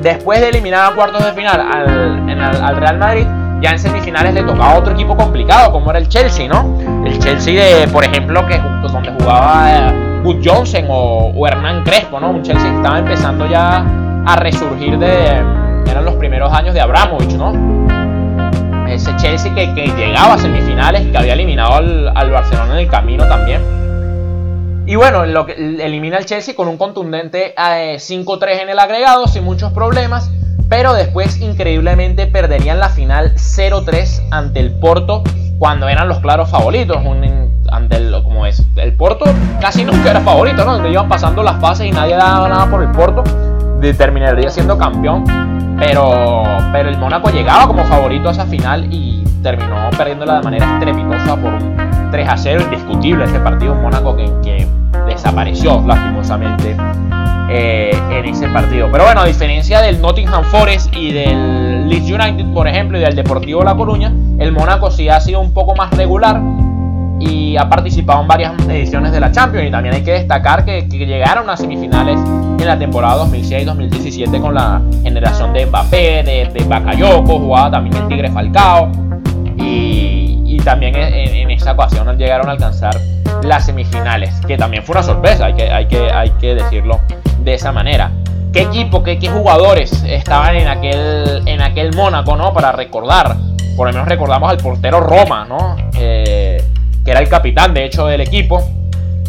[0.00, 3.26] después de eliminar a cuartos de final al, Real Madrid,
[3.60, 6.78] ya en semifinales le tocaba otro equipo complicado, como era el Chelsea, ¿no?
[7.04, 12.30] El Chelsea de, por ejemplo, que donde jugaba eh, Wood Johnson o, Hernán Crespo, ¿no?
[12.30, 13.84] Un Chelsea que estaba empezando ya
[14.26, 15.42] a resurgir de.
[15.90, 17.52] Eran los primeros años de Abramovich, ¿no?
[18.88, 23.60] Ese Chelsea que, llegaba a semifinales, que había eliminado al, Barcelona en el camino también.
[24.86, 29.28] Y bueno, lo que, elimina al Chelsea con un contundente 5-3 eh, en el agregado,
[29.28, 30.30] sin muchos problemas.
[30.70, 35.24] Pero después, increíblemente, perderían la final 0-3 ante el Porto
[35.58, 36.96] cuando eran los claros favoritos.
[37.04, 39.24] Un, ante el, como es, el Porto
[39.60, 40.74] casi nunca era favorito, ¿no?
[40.74, 43.24] Donde iban pasando las fases y nadie daba nada por el Porto,
[43.98, 45.59] terminaría siendo campeón.
[45.80, 50.74] Pero, pero el Mónaco llegaba como favorito a esa final y terminó perdiéndola de manera
[50.74, 53.72] estrepitosa por un 3 a 0 indiscutible ese partido.
[53.72, 54.68] Un Mónaco que, que
[55.06, 56.76] desapareció lastimosamente
[57.48, 58.88] eh, en ese partido.
[58.92, 63.16] Pero bueno, a diferencia del Nottingham Forest y del Leeds United, por ejemplo, y del
[63.16, 66.40] Deportivo La Coruña, el Mónaco sí ha sido un poco más regular
[67.20, 69.68] y ha participado en varias ediciones de la Champions.
[69.68, 74.80] Y también hay que destacar que, llegaron a semifinales en la temporada 2006-2017 con la
[75.02, 78.90] generación de Mbappé, de, de Bakayoko, jugaba también el Tigre Falcao.
[79.56, 82.96] Y, y también en, esa ocasión llegaron a alcanzar
[83.42, 87.00] las semifinales, que también fue una sorpresa, hay que, hay que, hay que decirlo
[87.42, 88.10] de esa manera.
[88.52, 92.52] ¿Qué equipo, qué, qué jugadores estaban en aquel, en aquel Mónaco, ¿no?
[92.52, 93.36] Para recordar,
[93.76, 95.76] por lo menos recordamos al portero Roma, ¿no?
[95.94, 96.62] Eh,
[97.04, 98.62] que era el capitán de hecho del equipo,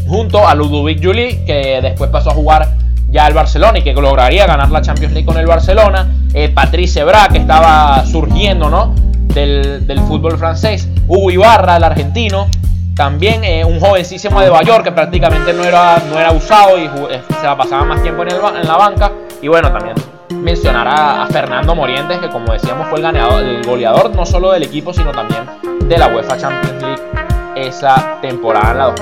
[0.07, 2.75] junto a Ludovic Juli, que después pasó a jugar
[3.11, 7.03] ya al Barcelona y que lograría ganar la Champions League con el Barcelona, eh, Patrice
[7.03, 8.95] Bra, que estaba surgiendo ¿no?
[9.33, 12.47] del, fútbol francés, Hugo Ibarra, el argentino,
[12.95, 17.21] también eh, un jovencísimo de Bayor que prácticamente no era, no era usado y eh,
[17.39, 19.95] se la pasaba más tiempo en, el, en la banca, y bueno, también
[20.41, 24.51] mencionar a, a, Fernando Morientes, que como decíamos fue el ganador, el goleador no solo
[24.51, 25.43] del equipo, sino también
[25.87, 27.30] de la UEFA Champions League
[27.67, 28.95] esa temporada en la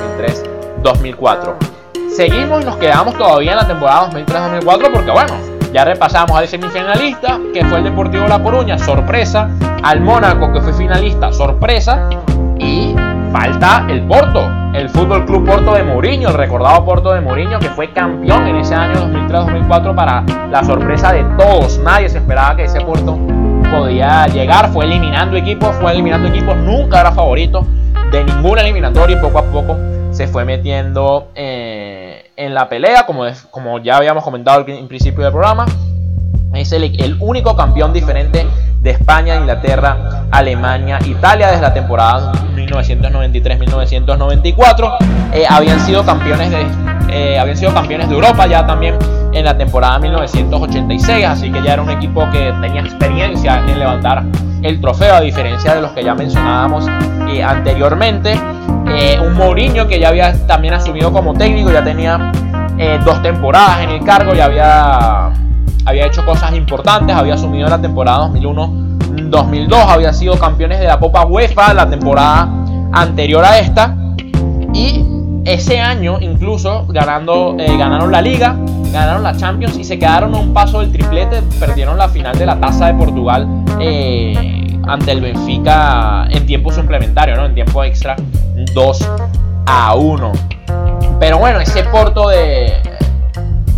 [0.83, 1.55] 2003-2004.
[2.09, 5.33] Seguimos y nos quedamos todavía en la temporada 2003-2004 porque bueno,
[5.73, 9.49] ya repasamos al semifinalista que fue el Deportivo La Coruña, sorpresa,
[9.83, 12.09] al Mónaco que fue finalista, sorpresa,
[12.57, 12.95] y
[13.31, 17.69] falta el Porto, el Fútbol Club Porto de Mourinho, el recordado Porto de Mourinho que
[17.69, 21.79] fue campeón en ese año 2003-2004 para la sorpresa de todos.
[21.79, 23.17] Nadie se esperaba que ese Porto
[23.71, 27.65] podía llegar, fue eliminando equipos, fue eliminando equipos, nunca era favorito
[28.11, 29.77] de ninguna eliminatoria y poco a poco
[30.11, 35.31] se fue metiendo eh, en la pelea, como, como ya habíamos comentado en principio del
[35.31, 35.65] programa.
[36.53, 38.47] Es el, único campeón diferente
[38.81, 44.97] de España, Inglaterra Alemania, Italia desde la temporada 1993-1994.
[45.33, 46.65] Eh, habían sido campeones de
[47.11, 48.95] eh, habían sido campeones de Europa ya también
[49.33, 54.23] en la temporada 1986, así que ya era un equipo que tenía experiencia en levantar
[54.61, 56.85] el trofeo, a diferencia de los que ya mencionábamos
[57.29, 58.39] eh, anteriormente.
[59.21, 62.31] un Mourinho que ya había también asumido como técnico, ya tenía
[63.05, 65.31] dos temporadas en el cargo, ya había,
[65.85, 71.25] había hecho cosas importantes, había asumido la temporada 2001-2002, había sido campeones de la Copa
[71.25, 72.49] UEFA la temporada
[72.91, 73.95] anterior a esta.
[74.73, 75.18] Y
[75.53, 78.55] ese año incluso ganando, eh, ganaron la liga,
[78.91, 82.45] ganaron la Champions y se quedaron a un paso del triplete, perdieron la final de
[82.45, 83.47] la Taza de Portugal
[83.79, 87.45] eh, ante el Benfica en tiempo suplementario, ¿no?
[87.45, 88.15] en tiempo extra
[88.73, 89.09] 2
[89.65, 90.31] a 1.
[91.19, 92.73] Pero bueno, ese Porto de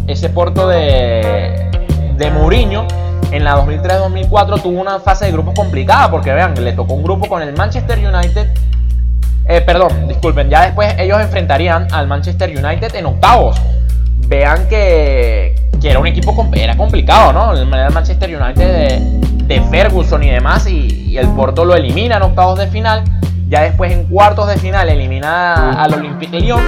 [0.07, 1.69] ese Porto de
[2.17, 2.85] de Mourinho
[3.31, 7.27] en la 2003-2004 tuvo una fase de grupos complicada porque vean, le tocó un grupo
[7.27, 8.47] con el Manchester United
[9.47, 13.59] eh, perdón, disculpen, ya después ellos enfrentarían al Manchester United en octavos.
[14.27, 17.53] Vean que, era un equipo era complicado, ¿no?
[17.53, 19.01] El Manchester United
[19.45, 23.03] de, Ferguson y demás, y, el Porto lo elimina en octavos de final.
[23.49, 26.61] Ya después en cuartos de final elimina al Olympique Lyon.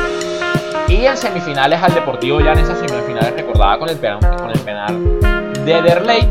[0.90, 5.20] Y en semifinales al Deportivo ya en esas semifinales recordaba con el, con el penal
[5.66, 6.28] de Derley.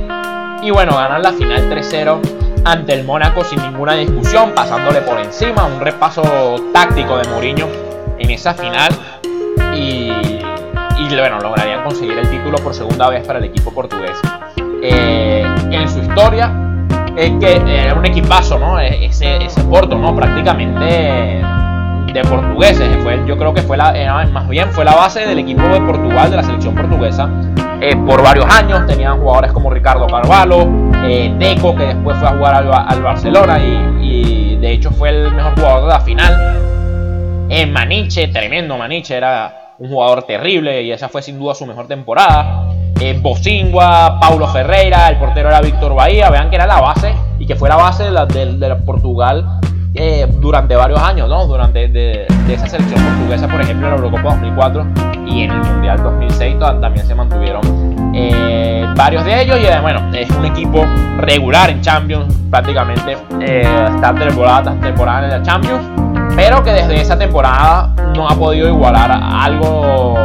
[0.62, 5.64] Y bueno, ganan la final 3-0 ante el Mónaco sin ninguna discusión, pasándole por encima,
[5.64, 6.22] un repaso
[6.72, 7.66] táctico de Mourinho
[8.18, 8.90] en esa final
[9.74, 10.10] y,
[11.10, 14.18] bueno, lograrían conseguir el título por segunda vez para el equipo portugués.
[14.82, 16.52] Eh, en su historia
[17.16, 18.78] es que era un equipazo, ¿no?
[18.78, 20.14] E-, ese, ese Porto, ¿no?
[20.14, 21.42] Prácticamente
[22.12, 22.88] de portugueses.
[23.02, 26.30] Fue, yo creo que fue la, más bien fue la base del equipo de Portugal,
[26.30, 27.28] de la selección portuguesa,
[27.82, 28.86] eh, por varios años.
[28.86, 30.68] Tenían jugadores como Ricardo Carvalho,
[31.04, 35.54] eh, Deco, que después fue a jugar al, Barcelona y, de hecho fue el mejor
[35.56, 37.46] jugador de la final.
[37.48, 41.88] Eh, Maniche, tremendo Maniche, era un jugador terrible y esa fue sin duda su mejor
[41.88, 42.68] temporada.
[43.00, 47.46] Eh, Bocingua, Paulo Ferreira, el portero era Víctor Bahía, vean que era la base y
[47.46, 49.58] que fue la base de, la, de Portugal
[49.94, 51.46] eh, durante varios años, ¿no?
[51.46, 54.86] Durante de, esa selección portuguesa, por ejemplo, en la Eurocopa 2004
[55.26, 57.60] y en el Mundial 2006 también se mantuvieron
[58.14, 59.58] eh, varios de ellos.
[59.60, 60.86] Y eh, bueno, es un equipo
[61.18, 65.84] regular en Champions, prácticamente está temporada temporada en la Champions,
[66.36, 70.16] pero que desde esa temporada no ha podido igualar algo,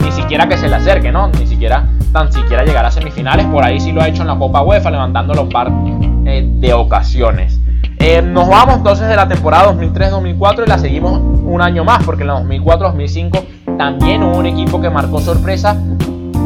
[0.00, 1.28] ni siquiera que se le acerque, ¿no?
[1.28, 3.44] Ni siquiera tan siquiera llegar a semifinales.
[3.46, 7.60] Por ahí sí lo ha hecho en la Copa UEFA, levantándolo un par de ocasiones.
[8.08, 12.22] Eh, nos vamos entonces de la temporada 2003-2004 y la seguimos un año más, porque
[12.22, 15.76] en la 2004-2005 también hubo un equipo que marcó sorpresa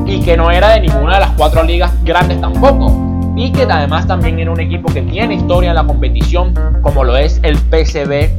[0.06, 2.90] y que no era de ninguna de las cuatro ligas grandes tampoco.
[3.36, 7.18] Y que además también era un equipo que tiene historia en la competición, como lo
[7.18, 8.30] es el PSV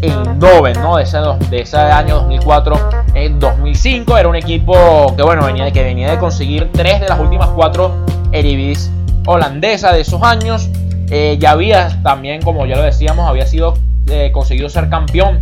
[0.00, 0.96] Eindhoven, ¿no?
[0.96, 1.18] De ese,
[1.50, 4.18] de ese año 2004-2005.
[4.18, 8.06] Era un equipo que, bueno, venía, que venía de conseguir tres de las últimas cuatro
[8.32, 8.90] Eredivisie
[9.26, 10.70] holandesa de esos años.
[11.10, 13.76] Eh, ya había también, como ya lo decíamos, había sido
[14.08, 15.40] eh, conseguido ser campeón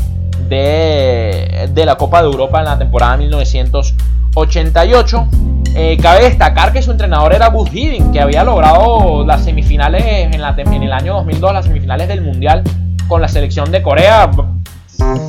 [0.49, 5.29] de, la Copa de Europa en la temporada 1988.
[5.75, 10.41] Eh, cabe destacar que su entrenador era Buzz Hiddink, que había logrado las semifinales en,
[10.41, 12.63] la, en el año 2002, las semifinales del Mundial
[13.07, 14.31] con la selección de Corea,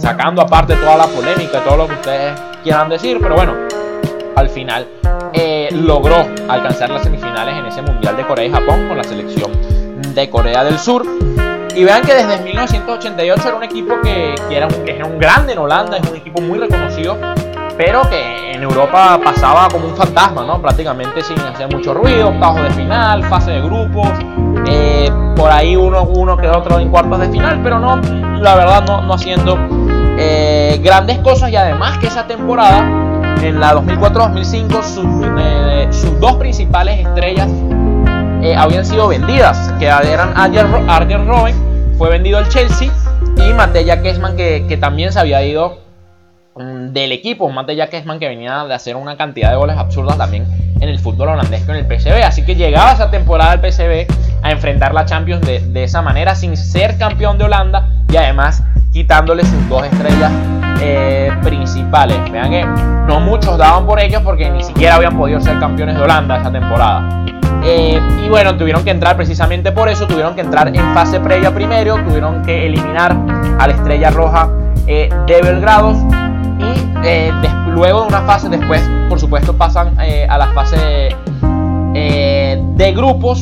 [0.01, 3.53] sacando aparte toda la polémica todo lo que ustedes quieran decir, pero bueno,
[4.35, 4.87] al final
[5.71, 6.15] logró
[6.47, 9.78] alcanzar las semifinales en ese Mundial de Corea y Japón con la selección
[10.13, 11.05] de Corea del Sur.
[11.75, 15.53] Y vean que desde 1988 era un equipo que, era, un, que era un grande
[15.53, 17.17] en Holanda, es un equipo muy reconocido,
[17.77, 20.61] pero que en Europa pasaba como un fantasma, ¿no?
[20.61, 24.09] Prácticamente sin hacer mucho ruido, octavos de final, fase de grupos,
[24.67, 27.97] eh, por ahí uno, uno que otro en cuartos de final, pero no,
[28.41, 29.57] la verdad no, no haciendo
[30.17, 32.79] eh, grandes cosas y además que esa temporada,
[33.41, 35.05] en la 2004-2005, sus,
[35.39, 37.47] eh, sus dos principales estrellas
[38.41, 41.55] eh, habían sido vendidas, que eran Arjen Robben,
[41.97, 42.89] fue vendido al Chelsea,
[43.37, 45.79] y Matella Kessman, que, que también se había ido
[46.55, 50.45] mm, del equipo, Matella Kessman que venía de hacer una cantidad de goles absurdas también
[50.79, 54.07] en el fútbol holandés con el PSV, así que llegaba esa temporada el PSV
[54.41, 58.63] a enfrentar la Champions de, de esa manera sin ser campeón de Holanda y además
[58.91, 60.31] quitándole sus dos estrellas
[60.81, 62.17] eh, principales.
[62.31, 62.65] Vean que
[63.07, 66.51] no muchos daban por ellos porque ni siquiera habían podido ser campeones de Holanda esa
[66.51, 67.25] temporada.
[67.63, 71.53] Eh, y bueno, tuvieron que entrar precisamente por eso, tuvieron que entrar en fase previa
[71.53, 73.15] primero, tuvieron que eliminar
[73.59, 74.47] a la Estrella Roja
[74.87, 75.97] eh, de Belgrados
[76.59, 81.09] y luego de una fase, después por supuesto pasan a la fase
[81.93, 83.41] de grupos.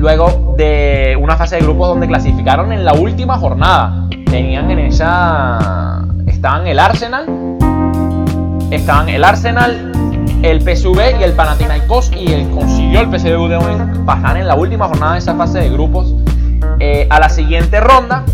[0.00, 4.08] Luego de una fase de grupos donde clasificaron en la última jornada.
[4.30, 6.04] Tenían en esa...
[6.26, 7.26] Estaban el Arsenal,
[8.70, 9.92] estaban el Arsenal,
[10.42, 14.88] el PSV y el Panathinaikos y el, consiguió el PSV de pasar en la última
[14.88, 16.14] jornada de esa fase de grupos
[16.78, 18.24] eh, a la siguiente ronda.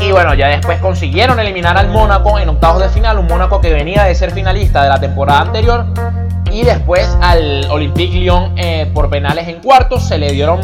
[0.00, 3.72] Y bueno, ya después consiguieron eliminar al Mónaco en octavos de final, un Mónaco que
[3.72, 5.86] venía de ser finalista de la temporada anterior.
[6.52, 10.60] Y después al Olympique Lyon eh, por penales en cuartos se le dieron,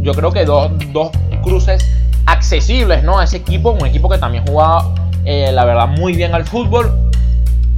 [0.00, 1.10] yo creo que dos, dos
[1.42, 1.86] cruces
[2.24, 3.18] accesibles ¿no?
[3.18, 4.94] a ese equipo, un equipo que también jugaba,
[5.26, 7.10] eh, la verdad, muy bien al fútbol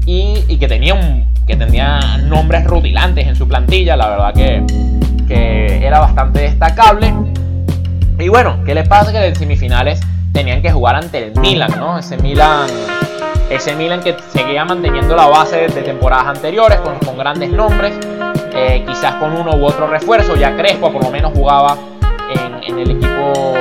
[0.06, 4.64] y, que tenía un, que tenía nombres rutilantes en su plantilla, la verdad que,
[5.26, 7.12] que era bastante destacable.
[8.20, 9.10] Y bueno, ¿qué le pasa?
[9.12, 10.00] Que en semifinales
[10.32, 11.98] tenían que jugar ante el Milan, ¿no?
[11.98, 12.66] Ese Milan,
[13.50, 17.92] ese Milan que seguía manteniendo la base de temporadas anteriores con, grandes nombres,
[18.54, 21.76] eh, quizás con uno u otro refuerzo, ya Crespo por lo menos jugaba
[22.62, 23.54] en, el equipo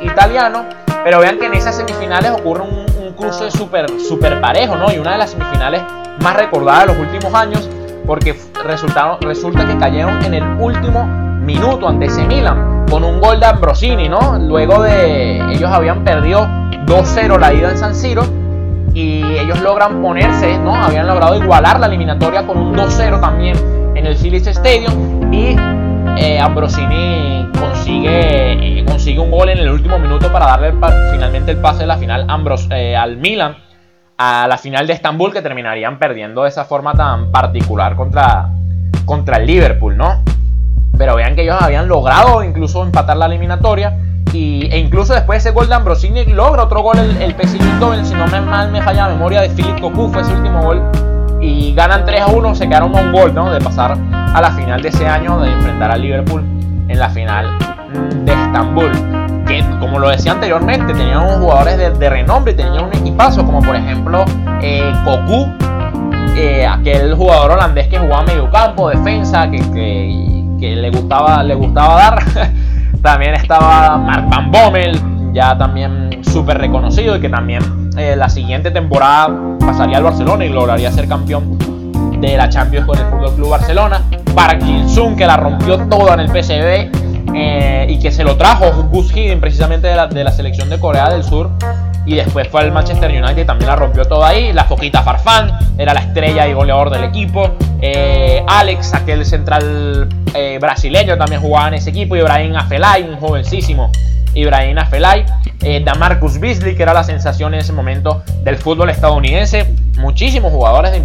[0.00, 0.64] italiano,
[1.02, 4.92] pero vean que en esas semifinales ocurre un, un cruce súper super parejo, ¿no?
[4.92, 5.82] Y una de las semifinales
[6.20, 7.68] más recordada de los últimos años
[8.06, 13.46] porque resulta que cayeron en el último minuto ante ese Milan con un gol de
[13.46, 14.38] Ambrosini, ¿no?
[14.38, 16.46] Luego de ellos habían perdido
[16.86, 18.24] 2-0 la ida en San Siro
[18.92, 20.74] y ellos logran ponerse, ¿no?
[20.74, 23.56] Habían logrado igualar la eliminatoria con un 2-0 también
[23.94, 25.56] en el Philips Stadium y
[26.16, 30.74] eh, Ambrosini consigue, eh, consigue un gol en el último minuto para darle
[31.12, 33.56] finalmente el pase de la final Ambros, eh, al Milan
[34.16, 38.48] a la final de Estambul que terminarían perdiendo de esa forma tan particular contra,
[39.04, 40.22] contra el Liverpool, ¿no?
[40.96, 43.98] Pero vean que ellos habían logrado incluso empatar la eliminatoria
[44.32, 48.04] y, e incluso después de ese gol de Ambrosini logra otro gol el, el PSG
[48.04, 50.82] si no me mal me falla la memoria de Philip Cocu fue ese último gol
[51.40, 53.50] y ganan 3 a 1, se quedaron a un gol, ¿no?
[53.50, 56.42] De pasar a la final de ese año, de enfrentar al Liverpool
[56.88, 57.46] en la final
[58.24, 58.90] de Estambul
[59.46, 63.76] que, como lo decía anteriormente, tenían unos jugadores de, renombre, tenían un equipazo, como por
[63.76, 64.24] ejemplo
[64.62, 65.46] eh, Cocu,
[66.36, 70.43] eh, aquel jugador holandés que jugaba medio campo, defensa, que, que,
[70.74, 72.22] le, gustaba, le gustaba dar.
[73.02, 75.00] también estaba Mark Van Bommel,
[75.32, 79.28] ya también súper reconocido y que también eh, la siguiente temporada
[79.60, 81.58] pasaría al Barcelona y lograría ser campeón
[82.20, 84.02] de la Champions con el Fútbol Club Barcelona.
[84.34, 88.70] Park Jin-sung que la rompió toda en el PSV eh, y que se lo trajo
[88.84, 91.50] Gus Hiddink precisamente de la, de la, selección de Corea del Sur.
[92.06, 94.52] Y después fue al Manchester United también la rompió todo ahí.
[94.52, 97.56] La Foquita Farfán era la estrella y goleador del equipo.
[97.80, 102.16] Eh, Alex, aquel central eh, brasileño, también jugaba en ese equipo.
[102.16, 103.90] Ibrahim Afelay, un jovencísimo
[104.34, 105.24] Ibrahim Afelay.
[105.62, 109.74] Eh, Damarcus Beasley, que era la sensación en ese momento del fútbol estadounidense.
[109.98, 111.00] Muchísimos jugadores de,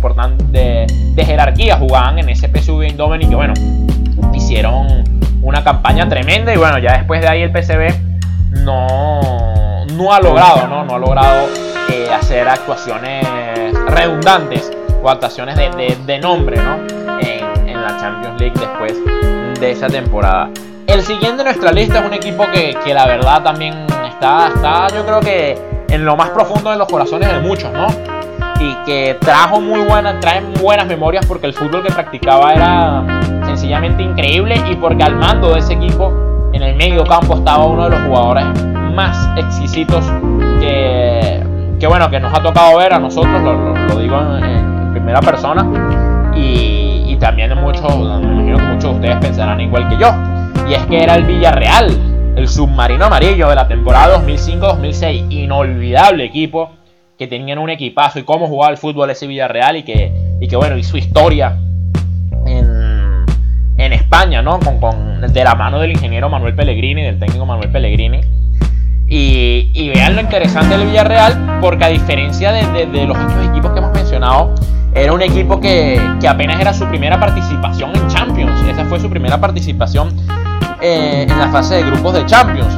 [0.50, 3.54] de, de jerarquía jugaban en ese PSV Eindhoven y que bueno,
[4.34, 5.04] hicieron
[5.42, 7.94] una campaña tremenda y bueno, ya después de ahí el PCB
[8.64, 9.19] no,
[9.94, 10.84] no ha logrado, ¿no?
[10.86, 11.48] No ha logrado
[11.92, 13.26] eh, hacer actuaciones
[13.88, 14.72] redundantes
[15.02, 16.78] o actuaciones de, de, nombre, ¿no?
[17.22, 18.94] En, la Champions League después
[19.60, 20.50] de esa temporada.
[20.86, 24.88] El siguiente de nuestra lista es un equipo que, que la verdad también está, está,
[24.90, 27.88] yo creo que en lo más profundo de los corazones de muchos, ¿no?
[28.60, 34.04] y que trajo muy buenas, trae buenas memorias porque el fútbol que practicaba era sencillamente
[34.04, 36.14] increíble y porque al mando de ese equipo
[36.52, 38.46] en el medio campo estaba uno de los jugadores
[38.90, 40.06] más exquisitos
[40.60, 41.44] que,
[41.80, 45.66] que bueno, que nos ha tocado ver a nosotros, lo, digo en, primera persona
[46.36, 50.14] y, y también muchos, me imagino que muchos de ustedes pensarán igual que yo,
[50.68, 56.72] y es que era el Villarreal, el submarino amarillo de la temporada 2005-2006, inolvidable equipo
[57.20, 60.56] que tenían un equipazo y cómo jugaba el fútbol ese Villarreal y que, y que
[60.56, 61.58] bueno, y su historia
[62.46, 63.26] en,
[63.78, 64.58] en España, ¿no?
[64.60, 68.22] Con, con, de la mano del ingeniero Manuel Pellegrini, del técnico Manuel Pellegrini.
[69.10, 73.48] Y, y vean lo interesante del Villarreal, porque a diferencia de, de, de los otros
[73.48, 74.54] equipos que hemos mencionado,
[74.94, 78.60] era un equipo que, que, apenas era su primera participación en Champions.
[78.68, 80.10] Esa fue su primera participación
[80.82, 82.76] eh, en la fase de grupos de Champions.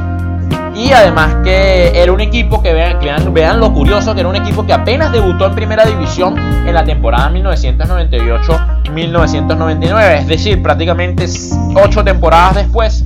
[0.74, 2.98] Y además que era un equipo que vean,
[3.32, 6.82] vean, lo curioso, que era un equipo que apenas debutó en primera división en la
[6.84, 10.18] temporada 1998-1999.
[10.18, 11.26] Es decir, prácticamente
[11.74, 13.04] 8 temporadas después,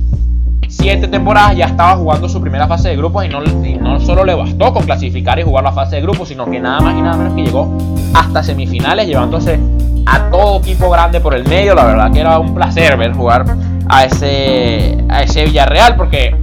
[0.67, 4.23] 7 temporadas ya estaba jugando su primera fase de grupos y no, y no solo
[4.25, 7.01] le bastó con clasificar y jugar la fase de grupos, sino que nada más y
[7.01, 7.77] nada menos que llegó
[8.13, 9.59] hasta semifinales llevándose
[10.05, 11.75] a todo equipo grande por el medio.
[11.75, 13.45] La verdad que era un placer ver jugar
[13.89, 16.35] a ese, a ese Villarreal porque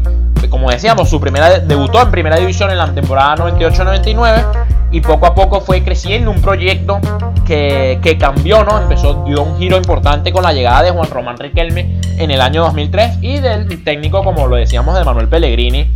[0.48, 4.44] como decíamos, su primera debutó en primera división en la temporada 98-99
[4.92, 7.00] y poco a poco fue creciendo un proyecto
[7.44, 8.80] que, que, cambió, ¿no?
[8.80, 12.62] Empezó, dio un giro importante con la llegada de Juan Román Riquelme en el año
[12.64, 15.90] 2003 y del técnico, como lo decíamos, de Manuel Pellegrini,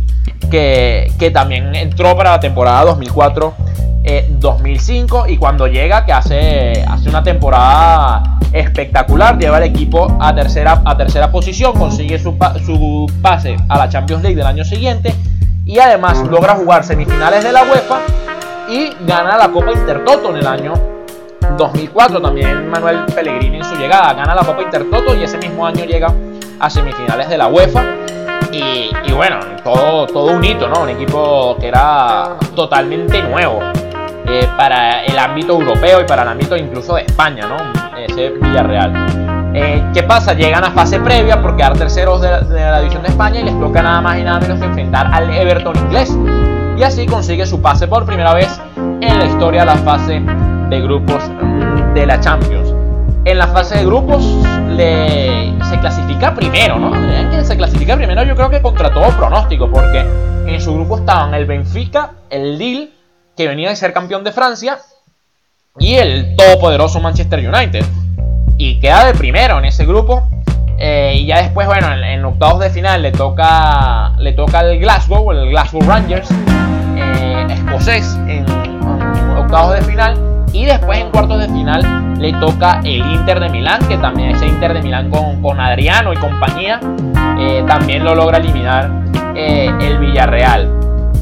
[0.51, 3.53] que, que también entró para la temporada 2004
[4.29, 10.33] 2005 eh, y cuando llega que hace, hace una temporada espectacular, lleva al equipo a
[10.33, 15.13] tercera, a tercera posición, consigue su, su pase a la Champions League del año siguiente
[15.65, 17.99] y además logra jugar semifinales de la UEFA
[18.69, 20.98] y gana la Copa Intertoto en el año
[21.57, 22.21] 2004.
[22.21, 26.13] También Manuel Pellegrini en su llegada gana la Copa Intertoto y ese mismo año llega
[26.59, 27.83] a semifinales de la UEFA.
[28.51, 30.81] Y, bueno, todo, todo un hito, ¿no?
[30.81, 33.59] Un equipo que era totalmente nuevo.
[34.31, 37.57] Eh, para el ámbito europeo y para el ámbito incluso de España, ¿no?
[37.97, 39.51] Ese Villarreal.
[39.55, 40.33] Eh, ¿Qué pasa?
[40.33, 43.81] Llegan a fase previa por quedar terceros de, la división de España y les toca
[43.81, 46.15] nada más y nada menos que enfrentar al Everton inglés.
[46.77, 50.21] Y así consigue su pase por primera vez en la historia de la fase
[50.69, 51.23] de grupos
[51.93, 52.73] de la Champions.
[53.25, 54.23] En la fase de grupos
[54.69, 56.93] le, se clasifica primero, ¿no?
[57.43, 59.99] se clasifica primero yo creo que contra todo pronóstico, porque
[60.45, 62.89] en su grupo estaban el Benfica, el Lille,
[63.35, 64.79] que venía de ser campeón de Francia,
[65.77, 67.85] y el todopoderoso Manchester United.
[68.57, 70.27] Y queda de primero en ese grupo.
[70.77, 75.31] Eh, y ya después, bueno, en, octavos de final le toca, le toca el Glasgow,
[75.31, 76.29] el Glasgow Rangers,
[76.95, 78.45] eh, escocés, en,
[79.37, 80.28] octavos de final.
[80.51, 84.47] Y después en cuartos de final le toca el Inter de Milán, que también ese
[84.47, 86.79] Inter de Milán con, con Adriano y compañía,
[87.39, 88.89] eh, también lo logra eliminar
[89.35, 90.79] el Villarreal.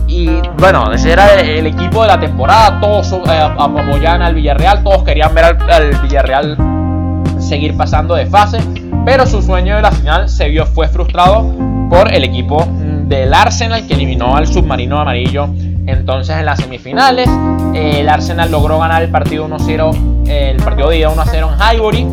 [0.08, 2.80] Y bueno, ese era el equipo de la temporada.
[2.80, 4.84] Todos eh, apoyaban al Villarreal.
[4.84, 6.58] Todos querían ver al, Villarreal
[7.40, 8.60] seguir pasando de fase.
[9.06, 11.54] Pero su sueño de la final se vio, fue frustrado
[11.90, 12.68] por el equipo
[13.06, 15.50] del Arsenal que eliminó al submarino amarillo.
[15.88, 17.30] Entonces en las semifinales
[17.74, 22.08] eh, el Arsenal logró ganar el partido 1-0, el partido de ida 1-0 en Highbury.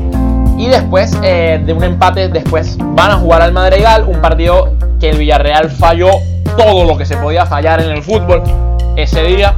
[0.57, 5.11] Y después eh, de un empate, después van a jugar al Madrigal, un partido que
[5.11, 6.11] el Villarreal falló
[6.57, 8.43] todo lo que se podía fallar en el fútbol
[8.97, 9.55] ese día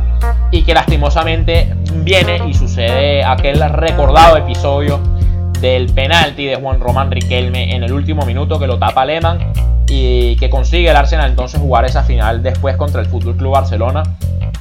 [0.50, 4.98] y que lastimosamente viene y sucede aquel recordado episodio
[5.60, 9.52] del penalti de Juan Román Riquelme en el último minuto que lo tapa Lehmann
[9.88, 14.02] y que consigue el Arsenal entonces jugar esa final después contra el Fútbol Club Barcelona,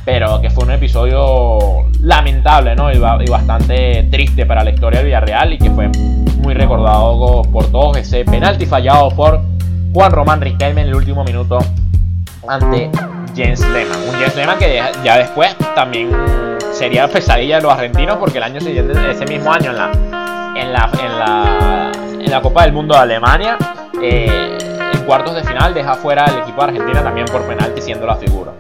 [0.04, 2.92] pero que fue un episodio lamentable, ¿no?
[2.92, 5.90] Y, bastante triste para la historia del Villarreal y que fue
[6.38, 9.42] muy recordado por todos ese penalti fallado por
[9.94, 11.60] Juan Román Riquelme en el último minuto
[12.48, 12.92] ante
[13.36, 14.00] Jens Lehmann.
[14.08, 16.10] Un Jens Lehmann que ya después también
[16.72, 19.92] sería pesadilla de los argentinos porque el año siguiente, ese mismo año en la,
[20.56, 23.58] en la, en la, en la Copa del Mundo de Alemania,
[24.02, 24.58] eh,
[24.94, 28.16] en cuartos de final deja fuera al equipo de Argentina también por penalti siendo la
[28.16, 28.54] figura.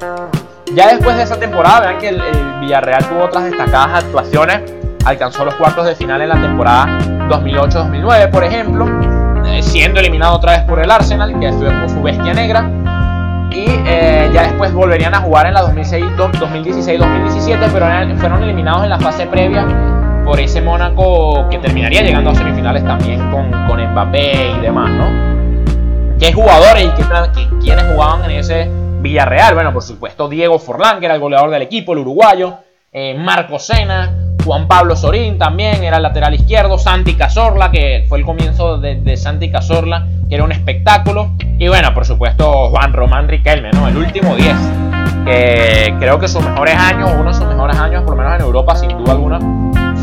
[0.73, 2.21] Ya después de esa temporada, vean que el,
[2.59, 4.61] Villarreal tuvo otras destacadas actuaciones,
[5.05, 6.97] alcanzó los cuartos de final en la temporada
[7.29, 8.87] 2008-2009, por ejemplo,
[9.45, 12.67] eh, siendo eliminado otra vez por el Arsenal, que fue como su bestia negra,
[13.51, 17.85] y eh, ya después volverían a jugar en la 2016-2017, pero
[18.17, 19.65] fueron eliminados en la fase previa
[20.25, 26.17] por ese Mónaco que terminaría llegando a semifinales también con, con Mbappé y demás, ¿no?
[26.19, 28.69] ¿Qué jugadores y qué, quiénes jugaban en ese
[29.01, 29.53] Villarreal?
[29.53, 32.55] Bueno, por supuesto, Diego Forlán, que era el goleador del equipo, el uruguayo,
[32.91, 38.19] eh, Marco Sena, Juan Pablo Sorín también era el lateral izquierdo, Santi Cazorla, que fue
[38.19, 41.31] el comienzo de, de Santi Cazorla, que era un espectáculo.
[41.59, 43.87] Y bueno, por supuesto, Juan Román Riquelme, ¿no?
[43.87, 44.55] El último 10.
[45.25, 48.41] Que creo que sus mejores años, uno de sus mejores años, por lo menos en
[48.41, 49.39] Europa, sin duda alguna,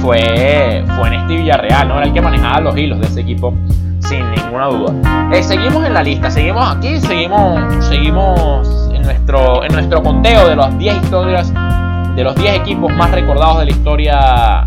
[0.03, 1.96] fue, fue en este Villarreal, ¿no?
[1.96, 3.55] Era el que manejaba los hilos de ese equipo,
[4.00, 5.30] sin ninguna duda.
[5.32, 10.57] Eh, seguimos en la lista, seguimos aquí, seguimos, seguimos en nuestro, en nuestro conteo de
[10.57, 11.53] las 10 historias,
[12.16, 14.66] de los 10 equipos más recordados de la historia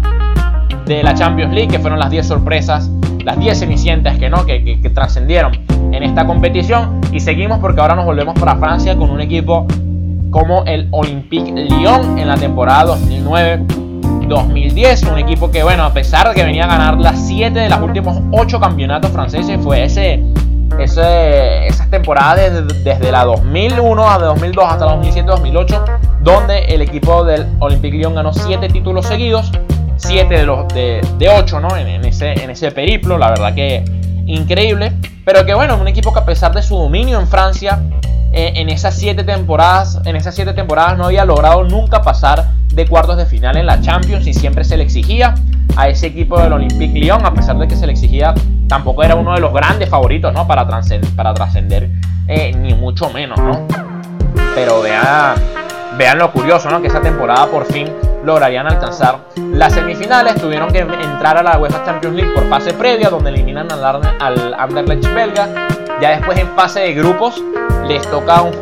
[0.85, 2.89] de la Champions League, que fueron las 10 sorpresas
[3.25, 5.51] las 10 cenicientas que no, que, trascendieron
[5.91, 7.01] en esta competición.
[7.11, 9.65] Y seguimos porque ahora nos volvemos para Francia con un equipo
[10.29, 12.95] como el Olympique Lyon en la temporada
[14.27, 15.11] 2009-2010.
[15.11, 17.79] Un equipo que, bueno, a pesar de que venía a ganar las 7 de los
[17.79, 20.23] últimos 8 campeonatos franceses, fue ese,
[20.79, 22.51] ese, esas temporadas
[22.83, 25.83] desde, la 2001 a 2002 hasta la 2007-2008,
[26.21, 29.51] donde el equipo del Olympique Lyon ganó 7 títulos seguidos
[29.97, 31.75] 7 de los de, 8, ¿no?
[31.77, 33.83] En, ese, en ese periplo, la verdad que
[34.25, 34.93] increíble.
[35.23, 37.81] Pero que bueno, un equipo que a pesar de su dominio en Francia,
[38.31, 42.85] eh, en esas 7 temporadas, en esas 7 temporadas no había logrado nunca pasar de
[42.87, 45.35] cuartos de final en la Champions y siempre se le exigía
[45.77, 48.33] a ese equipo del Olympique Lyon, a pesar de que se le exigía,
[48.67, 50.47] tampoco era uno de los grandes favoritos, ¿no?
[50.47, 51.33] Para trascender, para
[52.27, 53.65] eh, ni mucho menos, ¿no?
[54.53, 55.35] Pero vean,
[55.97, 56.81] vean lo curioso, ¿no?
[56.81, 57.87] Que esa temporada por fin
[58.25, 60.35] lograrían alcanzar las semifinales.
[60.35, 63.83] Tuvieron que entrar a la UEFA Champions League por fase previa, donde eliminan al,
[64.19, 65.47] al Anderlecht belga.
[66.01, 67.41] Ya después en fase de grupos
[67.87, 68.53] les toca un,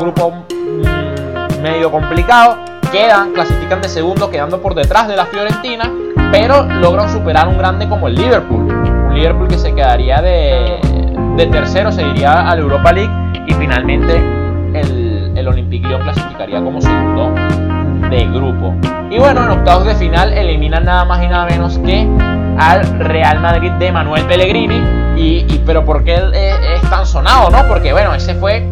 [0.00, 2.56] grupo mm, medio complicado.
[2.90, 5.90] Quedan, clasifican de segundo, quedando por detrás de la Fiorentina,
[6.30, 8.70] pero logran superar un grande como el Liverpool.
[8.70, 10.78] Un Liverpool que se quedaría de,
[11.36, 13.10] de tercero, se iría a la Europa League
[13.46, 14.16] y finalmente
[14.74, 17.34] el, el Olympique Lyon clasificaría como segundo
[18.12, 18.74] de grupo.
[19.10, 22.06] Y bueno, en octavos de final eliminan nada más y nada menos que
[22.58, 24.80] al Real Madrid de Manuel Pellegrini.
[25.16, 27.48] Y, pero ¿por qué es, tan sonado?
[27.50, 27.66] ¿no?
[27.68, 28.66] Porque bueno, ese fue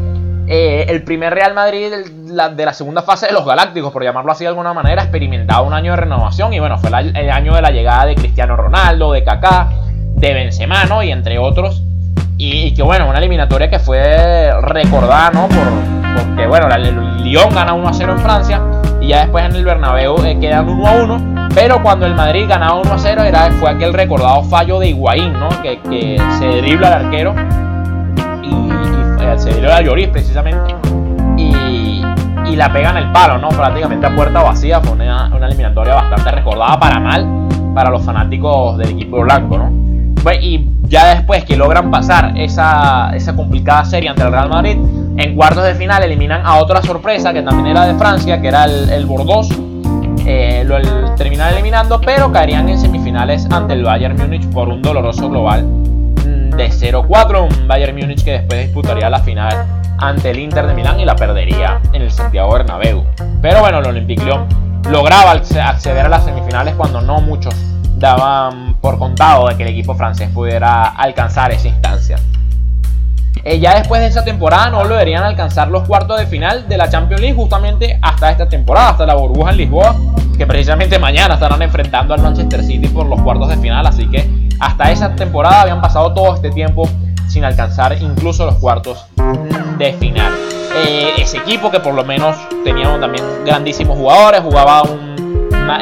[0.47, 4.45] eh, el primer Real Madrid de la, segunda fase de los Galácticos, por llamarlo así
[4.45, 6.53] de alguna manera, experimentado un año de renovación.
[6.53, 9.71] Y bueno, fue el año de la llegada de Cristiano Ronaldo, de Kaká,
[10.17, 11.03] de Benzema, ¿no?
[11.03, 11.83] Y entre otros.
[12.37, 15.49] Y, que bueno, una eliminatoria que fue recordada, ¿no?
[15.49, 18.61] Por, porque bueno, el Lyon gana 1 a 0 en Francia
[19.00, 21.49] y ya después en el Bernabéu eh, quedan 1 a 1.
[21.53, 25.33] Pero cuando el Madrid ganaba 1 a 0 era, fue aquel recordado fallo de Higuaín,
[25.33, 25.49] ¿no?
[25.63, 27.35] Que, se dribla al arquero
[28.45, 30.77] y, y se dribla a Lloris precisamente
[31.37, 32.05] y,
[32.47, 33.49] y, la pega en el palo, ¿no?
[33.49, 34.81] Prácticamente a puerta vacía.
[34.81, 39.81] Fue una, una eliminatoria bastante recordada para mal para los fanáticos del equipo blanco, ¿no?
[40.41, 44.77] Y ya después que logran pasar esa, esa complicada serie ante el Real Madrid,
[45.21, 48.65] en cuartos de final eliminan a otra sorpresa que también era de Francia, que era
[48.65, 49.49] el, el Bordeaux.
[50.27, 55.29] Eh, lo terminan eliminando, pero caerían en semifinales ante el Bayern Múnich por un doloroso
[55.29, 57.49] global mm, de 0-4.
[57.61, 59.67] Un Bayern Múnich que después disputaría la final
[59.99, 63.05] ante el Inter de Milán y la perdería en el Santiago Bernabéu.
[63.43, 64.47] Pero bueno, el Olympique Lyon
[64.91, 67.55] lograba acceder a las semifinales cuando no muchos
[67.97, 72.17] daban por contado de que el equipo francés pudiera alcanzar esa instancia.
[73.45, 76.89] Eh, ya después de esa temporada no deberían alcanzar los cuartos de final de la
[76.91, 79.97] Champions League justamente hasta esta temporada, hasta la burbuja en Lisboa,
[80.37, 84.29] que precisamente mañana estarán enfrentando al Manchester City por los cuartos de final, así que
[84.59, 86.89] hasta esa temporada habían pasado todo este tiempo
[87.29, 89.07] sin alcanzar incluso los cuartos
[89.79, 90.33] de final.
[90.77, 95.11] Eh, ese equipo que por lo menos tenía también grandísimos jugadores, jugaba un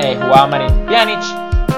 [0.01, 1.21] eh, jugaba Marin Pjanic,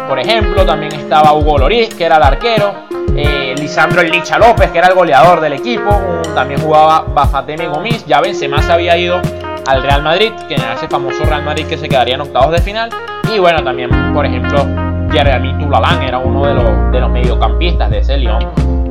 [0.09, 2.75] por ejemplo, también estaba Hugo Loris, que era el arquero,
[3.23, 5.91] eh, Lisandro Licha López, que era el goleador del equipo,
[6.35, 9.21] también jugaba Bafateme Gomis, ya más se había ido
[9.67, 12.61] al Real Madrid, que era ese famoso Real Madrid que se quedaría en octavos de
[12.61, 12.91] final,
[13.35, 14.67] y bueno, también, por ejemplo,
[15.13, 18.41] Jeremy Tulalán era uno de los, mediocampistas de ese Lyon,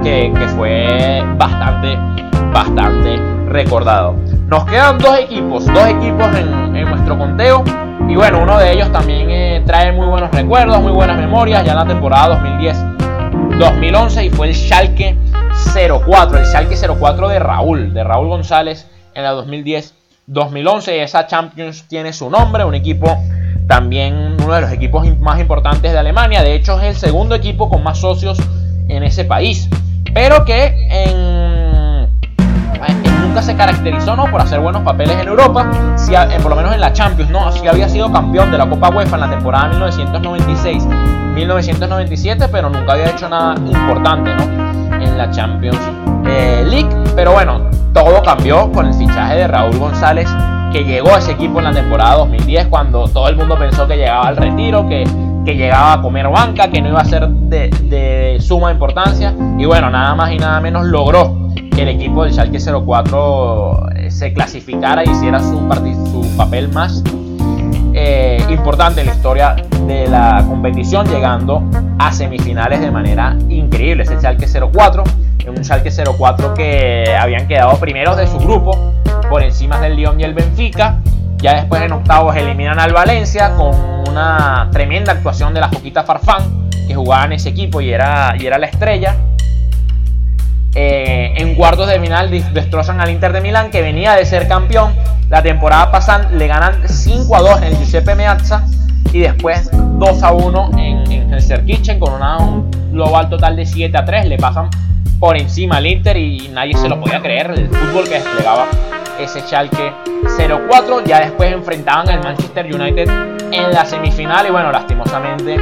[0.04, 1.98] que, fue bastante,
[2.54, 3.18] bastante
[3.48, 4.16] recordado.
[4.48, 7.64] Nos quedan dos equipos, dos equipos en, en nuestro conteo.
[8.08, 11.72] Y bueno, uno de ellos también eh, trae muy buenos recuerdos, muy buenas memorias, ya
[11.72, 13.00] en la temporada 2010
[13.60, 15.18] 2011 y fue el Schalke
[15.76, 20.88] 04, el Schalke 04 de Raúl, de Raúl González en la 2010-2011.
[21.04, 23.18] Esa Champions tiene su nombre, un equipo
[23.68, 27.70] también uno de los equipos más importantes de Alemania, de hecho es el segundo equipo
[27.70, 28.40] con más socios
[28.88, 29.70] en ese país,
[30.14, 31.49] pero que en,
[33.30, 34.26] nunca se caracterizó ¿no?
[34.26, 37.52] por hacer buenos papeles en Europa, si, eh, por lo menos en la Champions, ¿no?
[37.52, 40.88] si había sido campeón de la Copa UEFA en la temporada 1996
[41.36, 44.44] 1997, pero nunca había hecho nada importante ¿no?
[44.96, 45.78] en la Champions
[46.26, 46.90] eh, League.
[47.16, 50.28] Pero bueno, todo cambió con el fichaje de Raúl González,
[50.74, 53.96] que llegó a ese equipo en la temporada 2010, cuando todo el mundo pensó que
[53.96, 55.04] llegaba al retiro, que,
[55.46, 59.34] que llegaba a comer banca, que no iba a ser de, de suma importancia.
[59.58, 64.12] Y bueno, nada más y nada menos logró que el equipo del Schalke 04 eh,
[64.12, 65.58] se clasificara y hiciera su,
[66.12, 67.04] su papel más
[67.94, 69.56] eh, importante en la historia
[69.88, 71.64] de la competición, llegando
[71.98, 74.04] a semifinales de manera increíble.
[74.04, 75.04] Es el Schalke 04,
[75.48, 78.94] un Schalke 04 que habían quedado primeros de su grupo,
[79.30, 81.00] por encima del Lyon y el Benfica.
[81.42, 83.74] Ya después en octavos eliminan al Valencia con
[84.10, 88.46] una tremenda actuación de la Joquita Farfán, que jugaba en ese equipo y era, y
[88.46, 89.16] era la estrella.
[90.76, 94.94] Eh, en cuartos de final destrozan al Inter de Milán, que venía de ser campeón.
[95.30, 98.66] La temporada pasada le ganan 5 a 2 en el Giuseppe Meazza
[99.14, 104.04] y después 2 a 1 en, el Kitchen con un global total de 7 a
[104.04, 104.26] 3.
[104.26, 104.70] Le pasan
[105.20, 107.52] por encima al Inter y nadie se lo podía creer.
[107.52, 108.66] El fútbol que desplegaba
[109.20, 109.94] ese Schalke
[110.24, 111.04] 0-4.
[111.06, 113.10] Ya después enfrentaban al Manchester United
[113.52, 115.58] en la semifinal y bueno, lastimosamente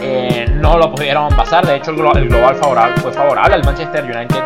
[0.00, 1.66] eh, no lo pudieron pasar.
[1.66, 4.42] De hecho, el, global favorable, fue favorable al Manchester United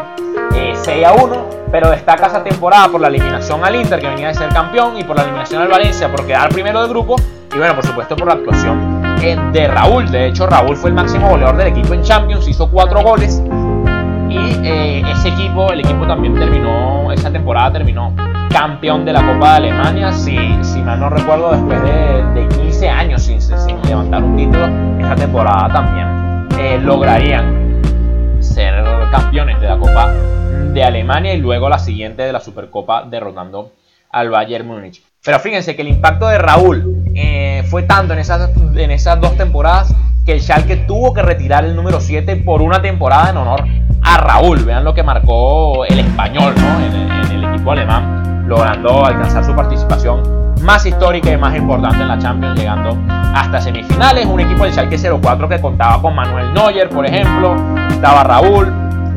[0.75, 1.65] 6 eh, a 1.
[1.71, 5.03] Pero destaca esa temporada por la eliminación al Inter, que venía de ser campeón, y
[5.03, 7.17] por la eliminación al Valencia por quedar primero del grupo.
[7.53, 10.09] Y bueno, por supuesto, por la actuación eh, de Raúl.
[10.11, 13.43] De hecho, Raúl fue el máximo goleador del equipo en Champions, hizo 4 goles.
[14.35, 18.15] Y ese equipo, el equipo también terminó, esa temporada terminó
[18.51, 22.89] campeón de la Copa de Alemania, si, si mal no recuerdo, después de, de 15
[22.89, 24.67] años sin, sin levantar un título,
[25.01, 27.81] esta temporada también eh, lograrían
[28.41, 30.13] ser campeones de la Copa
[30.73, 33.73] de Alemania y luego la siguiente de la Supercopa derrotando
[34.11, 35.03] al Bayern Múnich.
[35.25, 39.37] Pero fíjense que el impacto de Raúl eh, fue tanto en esas, en esas dos
[39.37, 43.65] temporadas que el Schalke tuvo que retirar el número 7 por una temporada en honor
[44.05, 44.65] a Raúl.
[44.65, 46.55] Vean lo que marcó el español
[46.93, 50.23] en, el equipo alemán, logrando alcanzar su participación
[50.63, 52.97] más histórica y más importante en la Champions, llegando
[53.35, 54.27] hasta semifinales.
[54.27, 57.57] Un equipo del Schalke 04 que contaba con Manuel Neuer, por ejemplo,
[57.91, 58.73] estaba Raúl,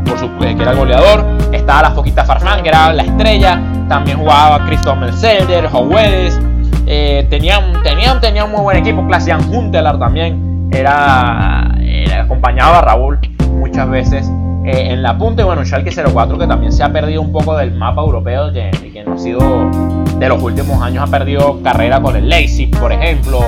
[0.05, 4.17] por su, que era el goleador, estaba la Foquita Farfán, que era la estrella, también
[4.17, 6.39] jugaba Christoph Melzelder, Howells,
[6.85, 11.69] eh, tenían, tenían, tenían un muy buen equipo, Clasian Huntelaar también, era,
[12.21, 13.19] acompañaba a Raúl
[13.51, 14.31] muchas veces
[14.67, 15.43] eh, en la punta.
[15.43, 18.69] Y bueno, Schalke 04 que también se ha perdido un poco del mapa europeo, que,
[18.91, 19.39] que no ha sido
[20.19, 23.39] de los últimos años, ha perdido carrera con el Leipzig, por ejemplo,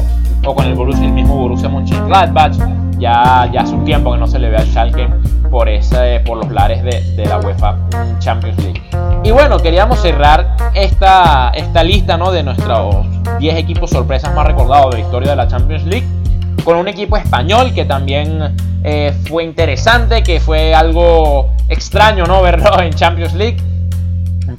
[0.45, 2.55] o con el, Borussia, el mismo Borussia Mönchengladbach.
[2.99, 5.09] Ya, ya hace un tiempo que no se le ve al Schalke
[5.51, 7.75] por, ese, por los lares de, de, la UEFA
[8.19, 8.81] Champions League.
[9.23, 12.31] Y bueno, queríamos cerrar esta, esta lista ¿no?
[12.31, 13.05] de nuestros
[13.39, 16.18] 10 equipos sorpresas más recordados de la historia de la Champions League
[16.63, 22.79] con un equipo español que también eh, fue interesante, que fue algo extraño no verlo
[22.81, 23.57] en Champions League,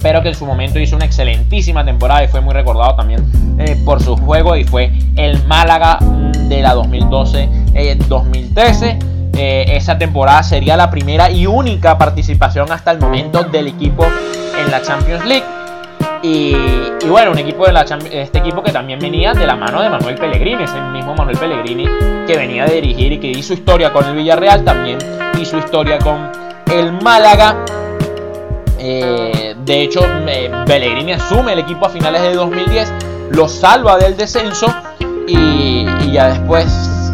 [0.01, 3.25] pero que en su momento hizo una excelentísima temporada y fue muy recordado también
[3.59, 5.99] eh, por su juego y fue el Málaga
[6.47, 9.07] de la 2012-2013.
[9.33, 14.05] Eh, esa temporada sería la primera y única participación hasta el momento del equipo
[14.59, 15.60] en la Champions League.
[16.23, 16.55] Y,
[17.07, 20.63] bueno, un equipo de este equipo que también venía de la mano de Manuel Pellegrini,
[20.63, 21.85] ese mismo Manuel Pellegrini
[22.27, 24.99] que venía de dirigir y que hizo historia con el Villarreal, también
[25.39, 26.31] hizo historia con
[26.71, 27.65] el Málaga.
[28.77, 30.01] Eh, de hecho,
[30.65, 32.93] Pellegrini asume el equipo a finales de 2010,
[33.31, 34.67] lo salva del descenso
[35.27, 36.65] y, ya después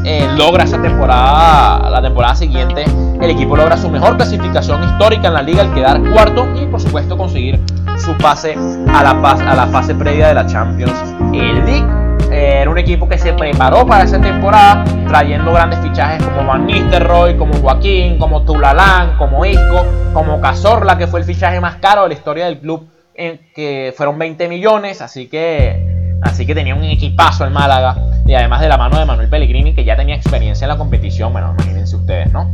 [0.10, 2.86] eh, logra esa temporada, la temporada siguiente,
[3.20, 6.80] el equipo logra su mejor clasificación histórica en la liga al quedar cuarto y por
[6.80, 7.60] supuesto conseguir
[7.98, 8.56] su pase
[8.88, 10.94] a la, a la fase previa de la Champions
[11.34, 11.86] League.
[12.32, 16.66] Eh, era un equipo que se preparó para esa temporada, trayendo grandes fichajes como Van
[16.66, 22.04] Nistelrooy, como Joaquín, como Tulalán, como Isco, como Cazorla, que fue el fichaje más caro
[22.04, 25.87] de la historia del club, que fueron 20 millones, así que,
[26.22, 27.96] así que tenía un equipazo el Málaga,
[28.26, 31.32] y además de la mano de Manuel Pellegrini, que ya tenía experiencia en la competición,
[31.32, 32.52] bueno, imagínense ustedes, ¿no?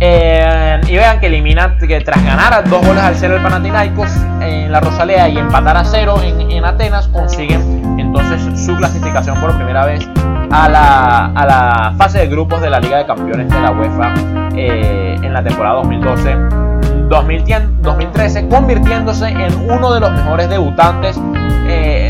[0.00, 4.10] Eh, y vean que elimina, que tras ganar dos goles al cero el Panathinaikos
[4.40, 9.84] en la Rosalea y empatar a cero en, Atenas, consiguen entonces su clasificación por primera
[9.84, 10.08] vez
[10.50, 14.14] a la, a la, fase de grupos de la Liga de Campeones de la UEFA
[14.56, 21.20] eh, en la temporada 2012-2013, convirtiéndose en uno de los mejores debutantes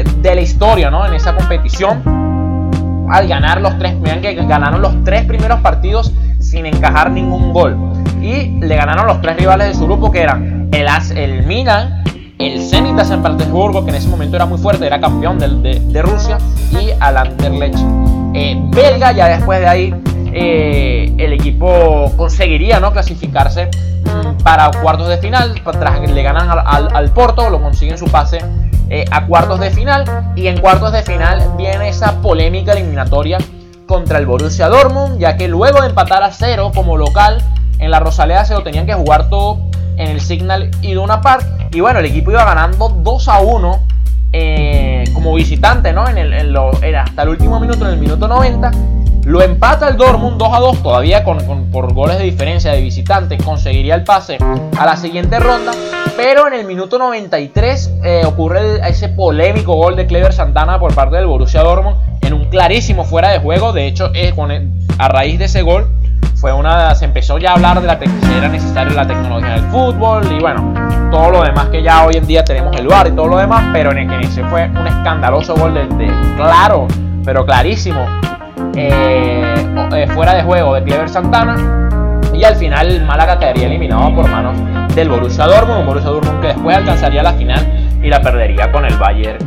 [0.04, 1.06] de la historia ¿no?
[1.06, 2.02] en esa competición.
[3.10, 7.76] Al ganar los tres, vean que ganaron los tres primeros partidos sin encajar ningún gol.
[8.20, 12.02] Y le ganaron los tres rivales de su grupo que eran el, el Milan,
[12.38, 15.80] el Zenit de San Petersburgo, que en ese momento era muy fuerte, era campeón de,
[15.80, 16.38] de, Rusia,
[16.72, 17.78] y al Anderlecht
[18.34, 19.12] eh, belga.
[19.12, 19.94] Ya después de ahí
[20.32, 22.92] eh, el equipo conseguiría ¿no?
[22.92, 23.68] clasificarse
[24.42, 25.54] para cuartos de final.
[25.62, 28.38] Tras le ganan al, al, Porto, lo consiguen su pase
[28.90, 30.32] eh, a cuartos de final.
[30.36, 33.38] Y en cuartos de final viene esa polémica eliminatoria
[33.86, 37.42] contra el Borussia Dortmund, ya que luego de empatar a cero como local
[37.78, 39.58] en la Rosaleda se lo tenían que jugar todo
[39.96, 41.44] en el Signal Iduna Park.
[41.72, 43.82] Y bueno, el equipo iba ganando 2 a 1
[44.32, 46.08] eh, como visitante, ¿no?
[46.08, 48.70] En lo, era hasta el último minuto, en el minuto 90.
[49.24, 51.38] Lo empata el Dortmund 2 a 2, todavía con,
[51.72, 53.38] por goles de diferencia de visitante.
[53.38, 54.36] Conseguiría el pase
[54.78, 55.72] a la siguiente ronda.
[56.16, 61.16] Pero en el minuto 93 eh, ocurre ese polémico gol de Clever Santana por parte
[61.16, 63.72] del Borussia Dortmund en un clarísimo fuera de juego.
[63.72, 64.12] De hecho,
[64.98, 65.88] a raíz de ese gol
[66.36, 67.98] fue una se empezó ya a hablar de la
[68.36, 70.74] era necesaria la tecnología del fútbol y bueno,
[71.10, 73.64] todo lo demás que ya hoy en día tenemos el VAR y todo lo demás,
[73.72, 75.86] pero en el que ese fue un escandaloso gol de,
[76.36, 76.86] claro,
[77.24, 78.04] pero clarísimo
[78.76, 79.54] eh,
[79.92, 81.56] eh, fuera de juego de Clever Santana
[82.32, 84.56] y al final Málaga quedaría eliminado por manos
[84.94, 88.84] del Borussia Dortmund, un Borussia Dortmund que después alcanzaría la final y la perdería con
[88.84, 89.38] el Bayern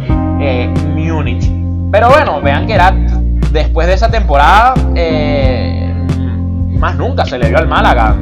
[0.41, 1.49] eh, Múnich.
[1.91, 2.93] Pero bueno, vean que era
[3.51, 5.93] después de esa temporada, eh,
[6.77, 8.15] más nunca se le vio al Málaga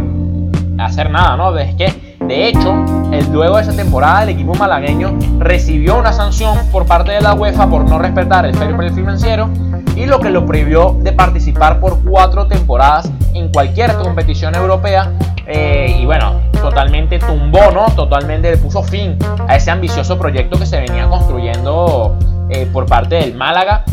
[0.77, 1.57] hacer nada, ¿no?
[1.57, 1.93] Es que,
[2.27, 2.73] de hecho,
[3.11, 7.33] el, luego de esa temporada, el equipo malagueño recibió una sanción por parte de la
[7.33, 9.49] UEFA por no respetar el fair play financiero
[9.95, 15.11] y lo que lo prohibió de participar por cuatro temporadas en cualquier competición europea.
[15.47, 17.85] Eh, y bueno, totalmente tumbó, ¿no?
[17.95, 19.17] Totalmente le puso fin
[19.47, 22.17] a ese ambicioso proyecto que se venía construyendo
[22.49, 23.85] eh, por parte del Málaga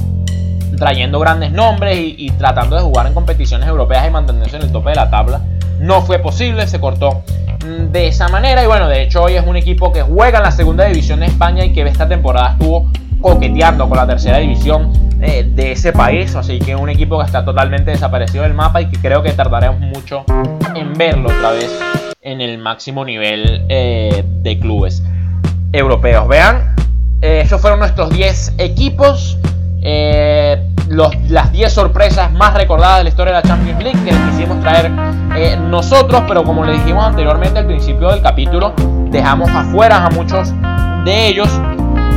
[0.77, 4.91] trayendo grandes nombres y, tratando de jugar en competiciones europeas y mantenerse en el tope
[4.91, 5.41] de la tabla.
[5.83, 7.25] No fue posible, se cortó
[7.67, 10.45] mm, de esa manera y bueno, de hecho hoy es un equipo que juega en
[10.45, 14.93] la segunda división de España y que esta temporada estuvo coqueteando con la tercera división
[15.21, 18.91] eh, de ese país, así que un equipo que está totalmente desaparecido del mapa y
[18.91, 20.25] que creo que tardaremos mucho
[20.77, 21.71] en verlo otra vez
[22.21, 25.03] en el máximo nivel eh, de clubes
[25.73, 26.29] europeos.
[26.29, 26.77] Vean,
[27.23, 29.37] eh, esos fueron nuestros 10 equipos.
[29.83, 34.21] Eh, las 10 sorpresas más recordadas de la historia de la Champions League que les
[34.31, 34.91] quisimos traer
[35.37, 38.75] eh, nosotros, pero como le dijimos anteriormente al principio del capítulo,
[39.11, 40.53] dejamos afuera a muchos
[41.05, 41.49] de ellos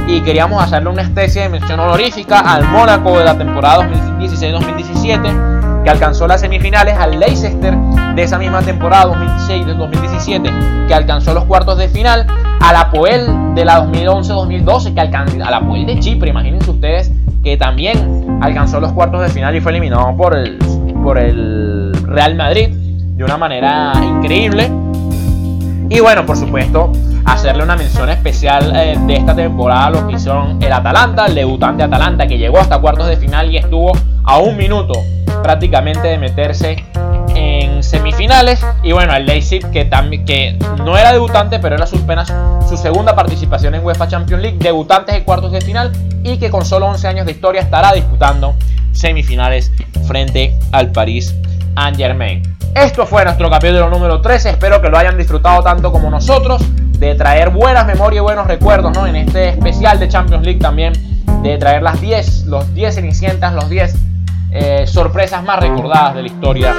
[0.07, 5.89] y queríamos hacerle una especie de mención honorífica al Mónaco de la temporada 2016-2017 que
[5.89, 7.75] alcanzó las semifinales, al Leicester
[8.15, 12.27] de esa misma temporada 2016-2017 que alcanzó los cuartos de final,
[12.59, 17.11] al Apoel de la 2011-2012 que alcanzó, al Apoel de Chipre, imagínense ustedes
[17.45, 20.57] que también alcanzó los cuartos de final y fue eliminado por el,
[21.03, 24.69] por el Real Madrid de una manera increíble.
[25.87, 26.91] Y bueno, por supuesto,
[27.23, 31.83] hacerle una mención especial eh, de esta temporada lo que hicieron el Atalanta, el debutante
[31.83, 33.91] Atalanta que llegó hasta cuartos de final y estuvo
[34.23, 34.93] a un minuto
[35.43, 36.83] prácticamente de meterse
[37.83, 38.65] semifinales.
[38.83, 39.89] Y bueno, el Leipzig que,
[40.25, 42.33] que no era debutante, pero era su, apenas
[42.67, 45.91] su segunda participación en UEFA Champions League, debutantes en cuartos de final
[46.23, 48.55] y que con solo 11 años de historia estará disputando
[48.91, 49.71] semifinales
[50.07, 51.35] frente al Paris
[51.75, 52.41] Saint Germain.
[52.73, 56.61] Esto fue nuestro capítulo número 13, espero que lo hayan disfrutado tanto como nosotros,
[56.99, 59.07] de traer buenas memorias y buenos recuerdos ¿no?
[59.07, 60.93] en este especial de Champions League también,
[61.41, 63.95] de traer las 10, los 10 cenicientas, los 10
[64.51, 66.75] eh, sorpresas más recordadas de la historia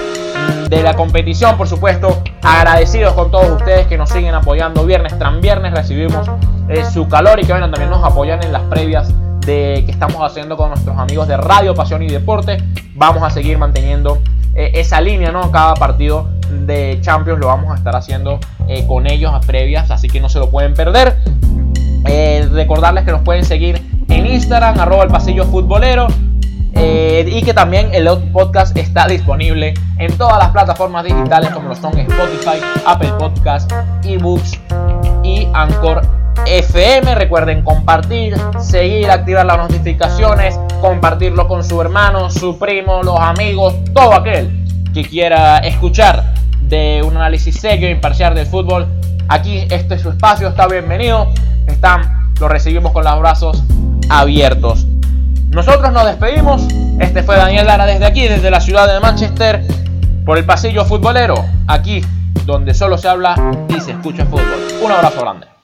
[0.68, 1.56] de la competición.
[1.56, 5.72] Por supuesto, agradecidos con todos ustedes que nos siguen apoyando viernes tras viernes.
[5.72, 6.28] Recibimos
[6.68, 10.16] eh, su calor y que bueno, también nos apoyan en las previas de que estamos
[10.22, 12.58] haciendo con nuestros amigos de Radio Pasión y Deporte.
[12.94, 14.18] Vamos a seguir manteniendo
[14.54, 15.50] eh, esa línea, ¿no?
[15.52, 18.40] Cada partido de Champions lo vamos a estar haciendo
[18.88, 21.16] con ellos a previas, así que no se lo pueden perder.
[22.52, 26.08] recordarles que nos pueden seguir en Instagram, arroba el pasillo futbolero.
[26.78, 31.74] Eh, y que también el podcast está disponible en todas las plataformas digitales como lo
[31.74, 33.72] son Spotify, Apple Podcast,
[34.04, 34.60] eBooks
[35.22, 36.02] y Anchor
[36.46, 37.14] FM.
[37.14, 44.14] Recuerden compartir, seguir, activar las notificaciones, compartirlo con su hermano, su primo, los amigos, todo
[44.14, 48.86] aquel que quiera escuchar de un análisis serio e imparcial del fútbol.
[49.28, 51.32] Aquí este es su espacio, está bienvenido.
[51.66, 53.62] Están, lo recibimos con los brazos
[54.08, 54.86] abiertos.
[55.56, 56.68] Nosotros nos despedimos.
[57.00, 59.62] Este fue Daniel Lara desde aquí, desde la ciudad de Manchester,
[60.26, 62.02] por el pasillo futbolero, aquí
[62.44, 63.34] donde solo se habla
[63.74, 64.68] y se escucha fútbol.
[64.82, 65.55] Un abrazo grande.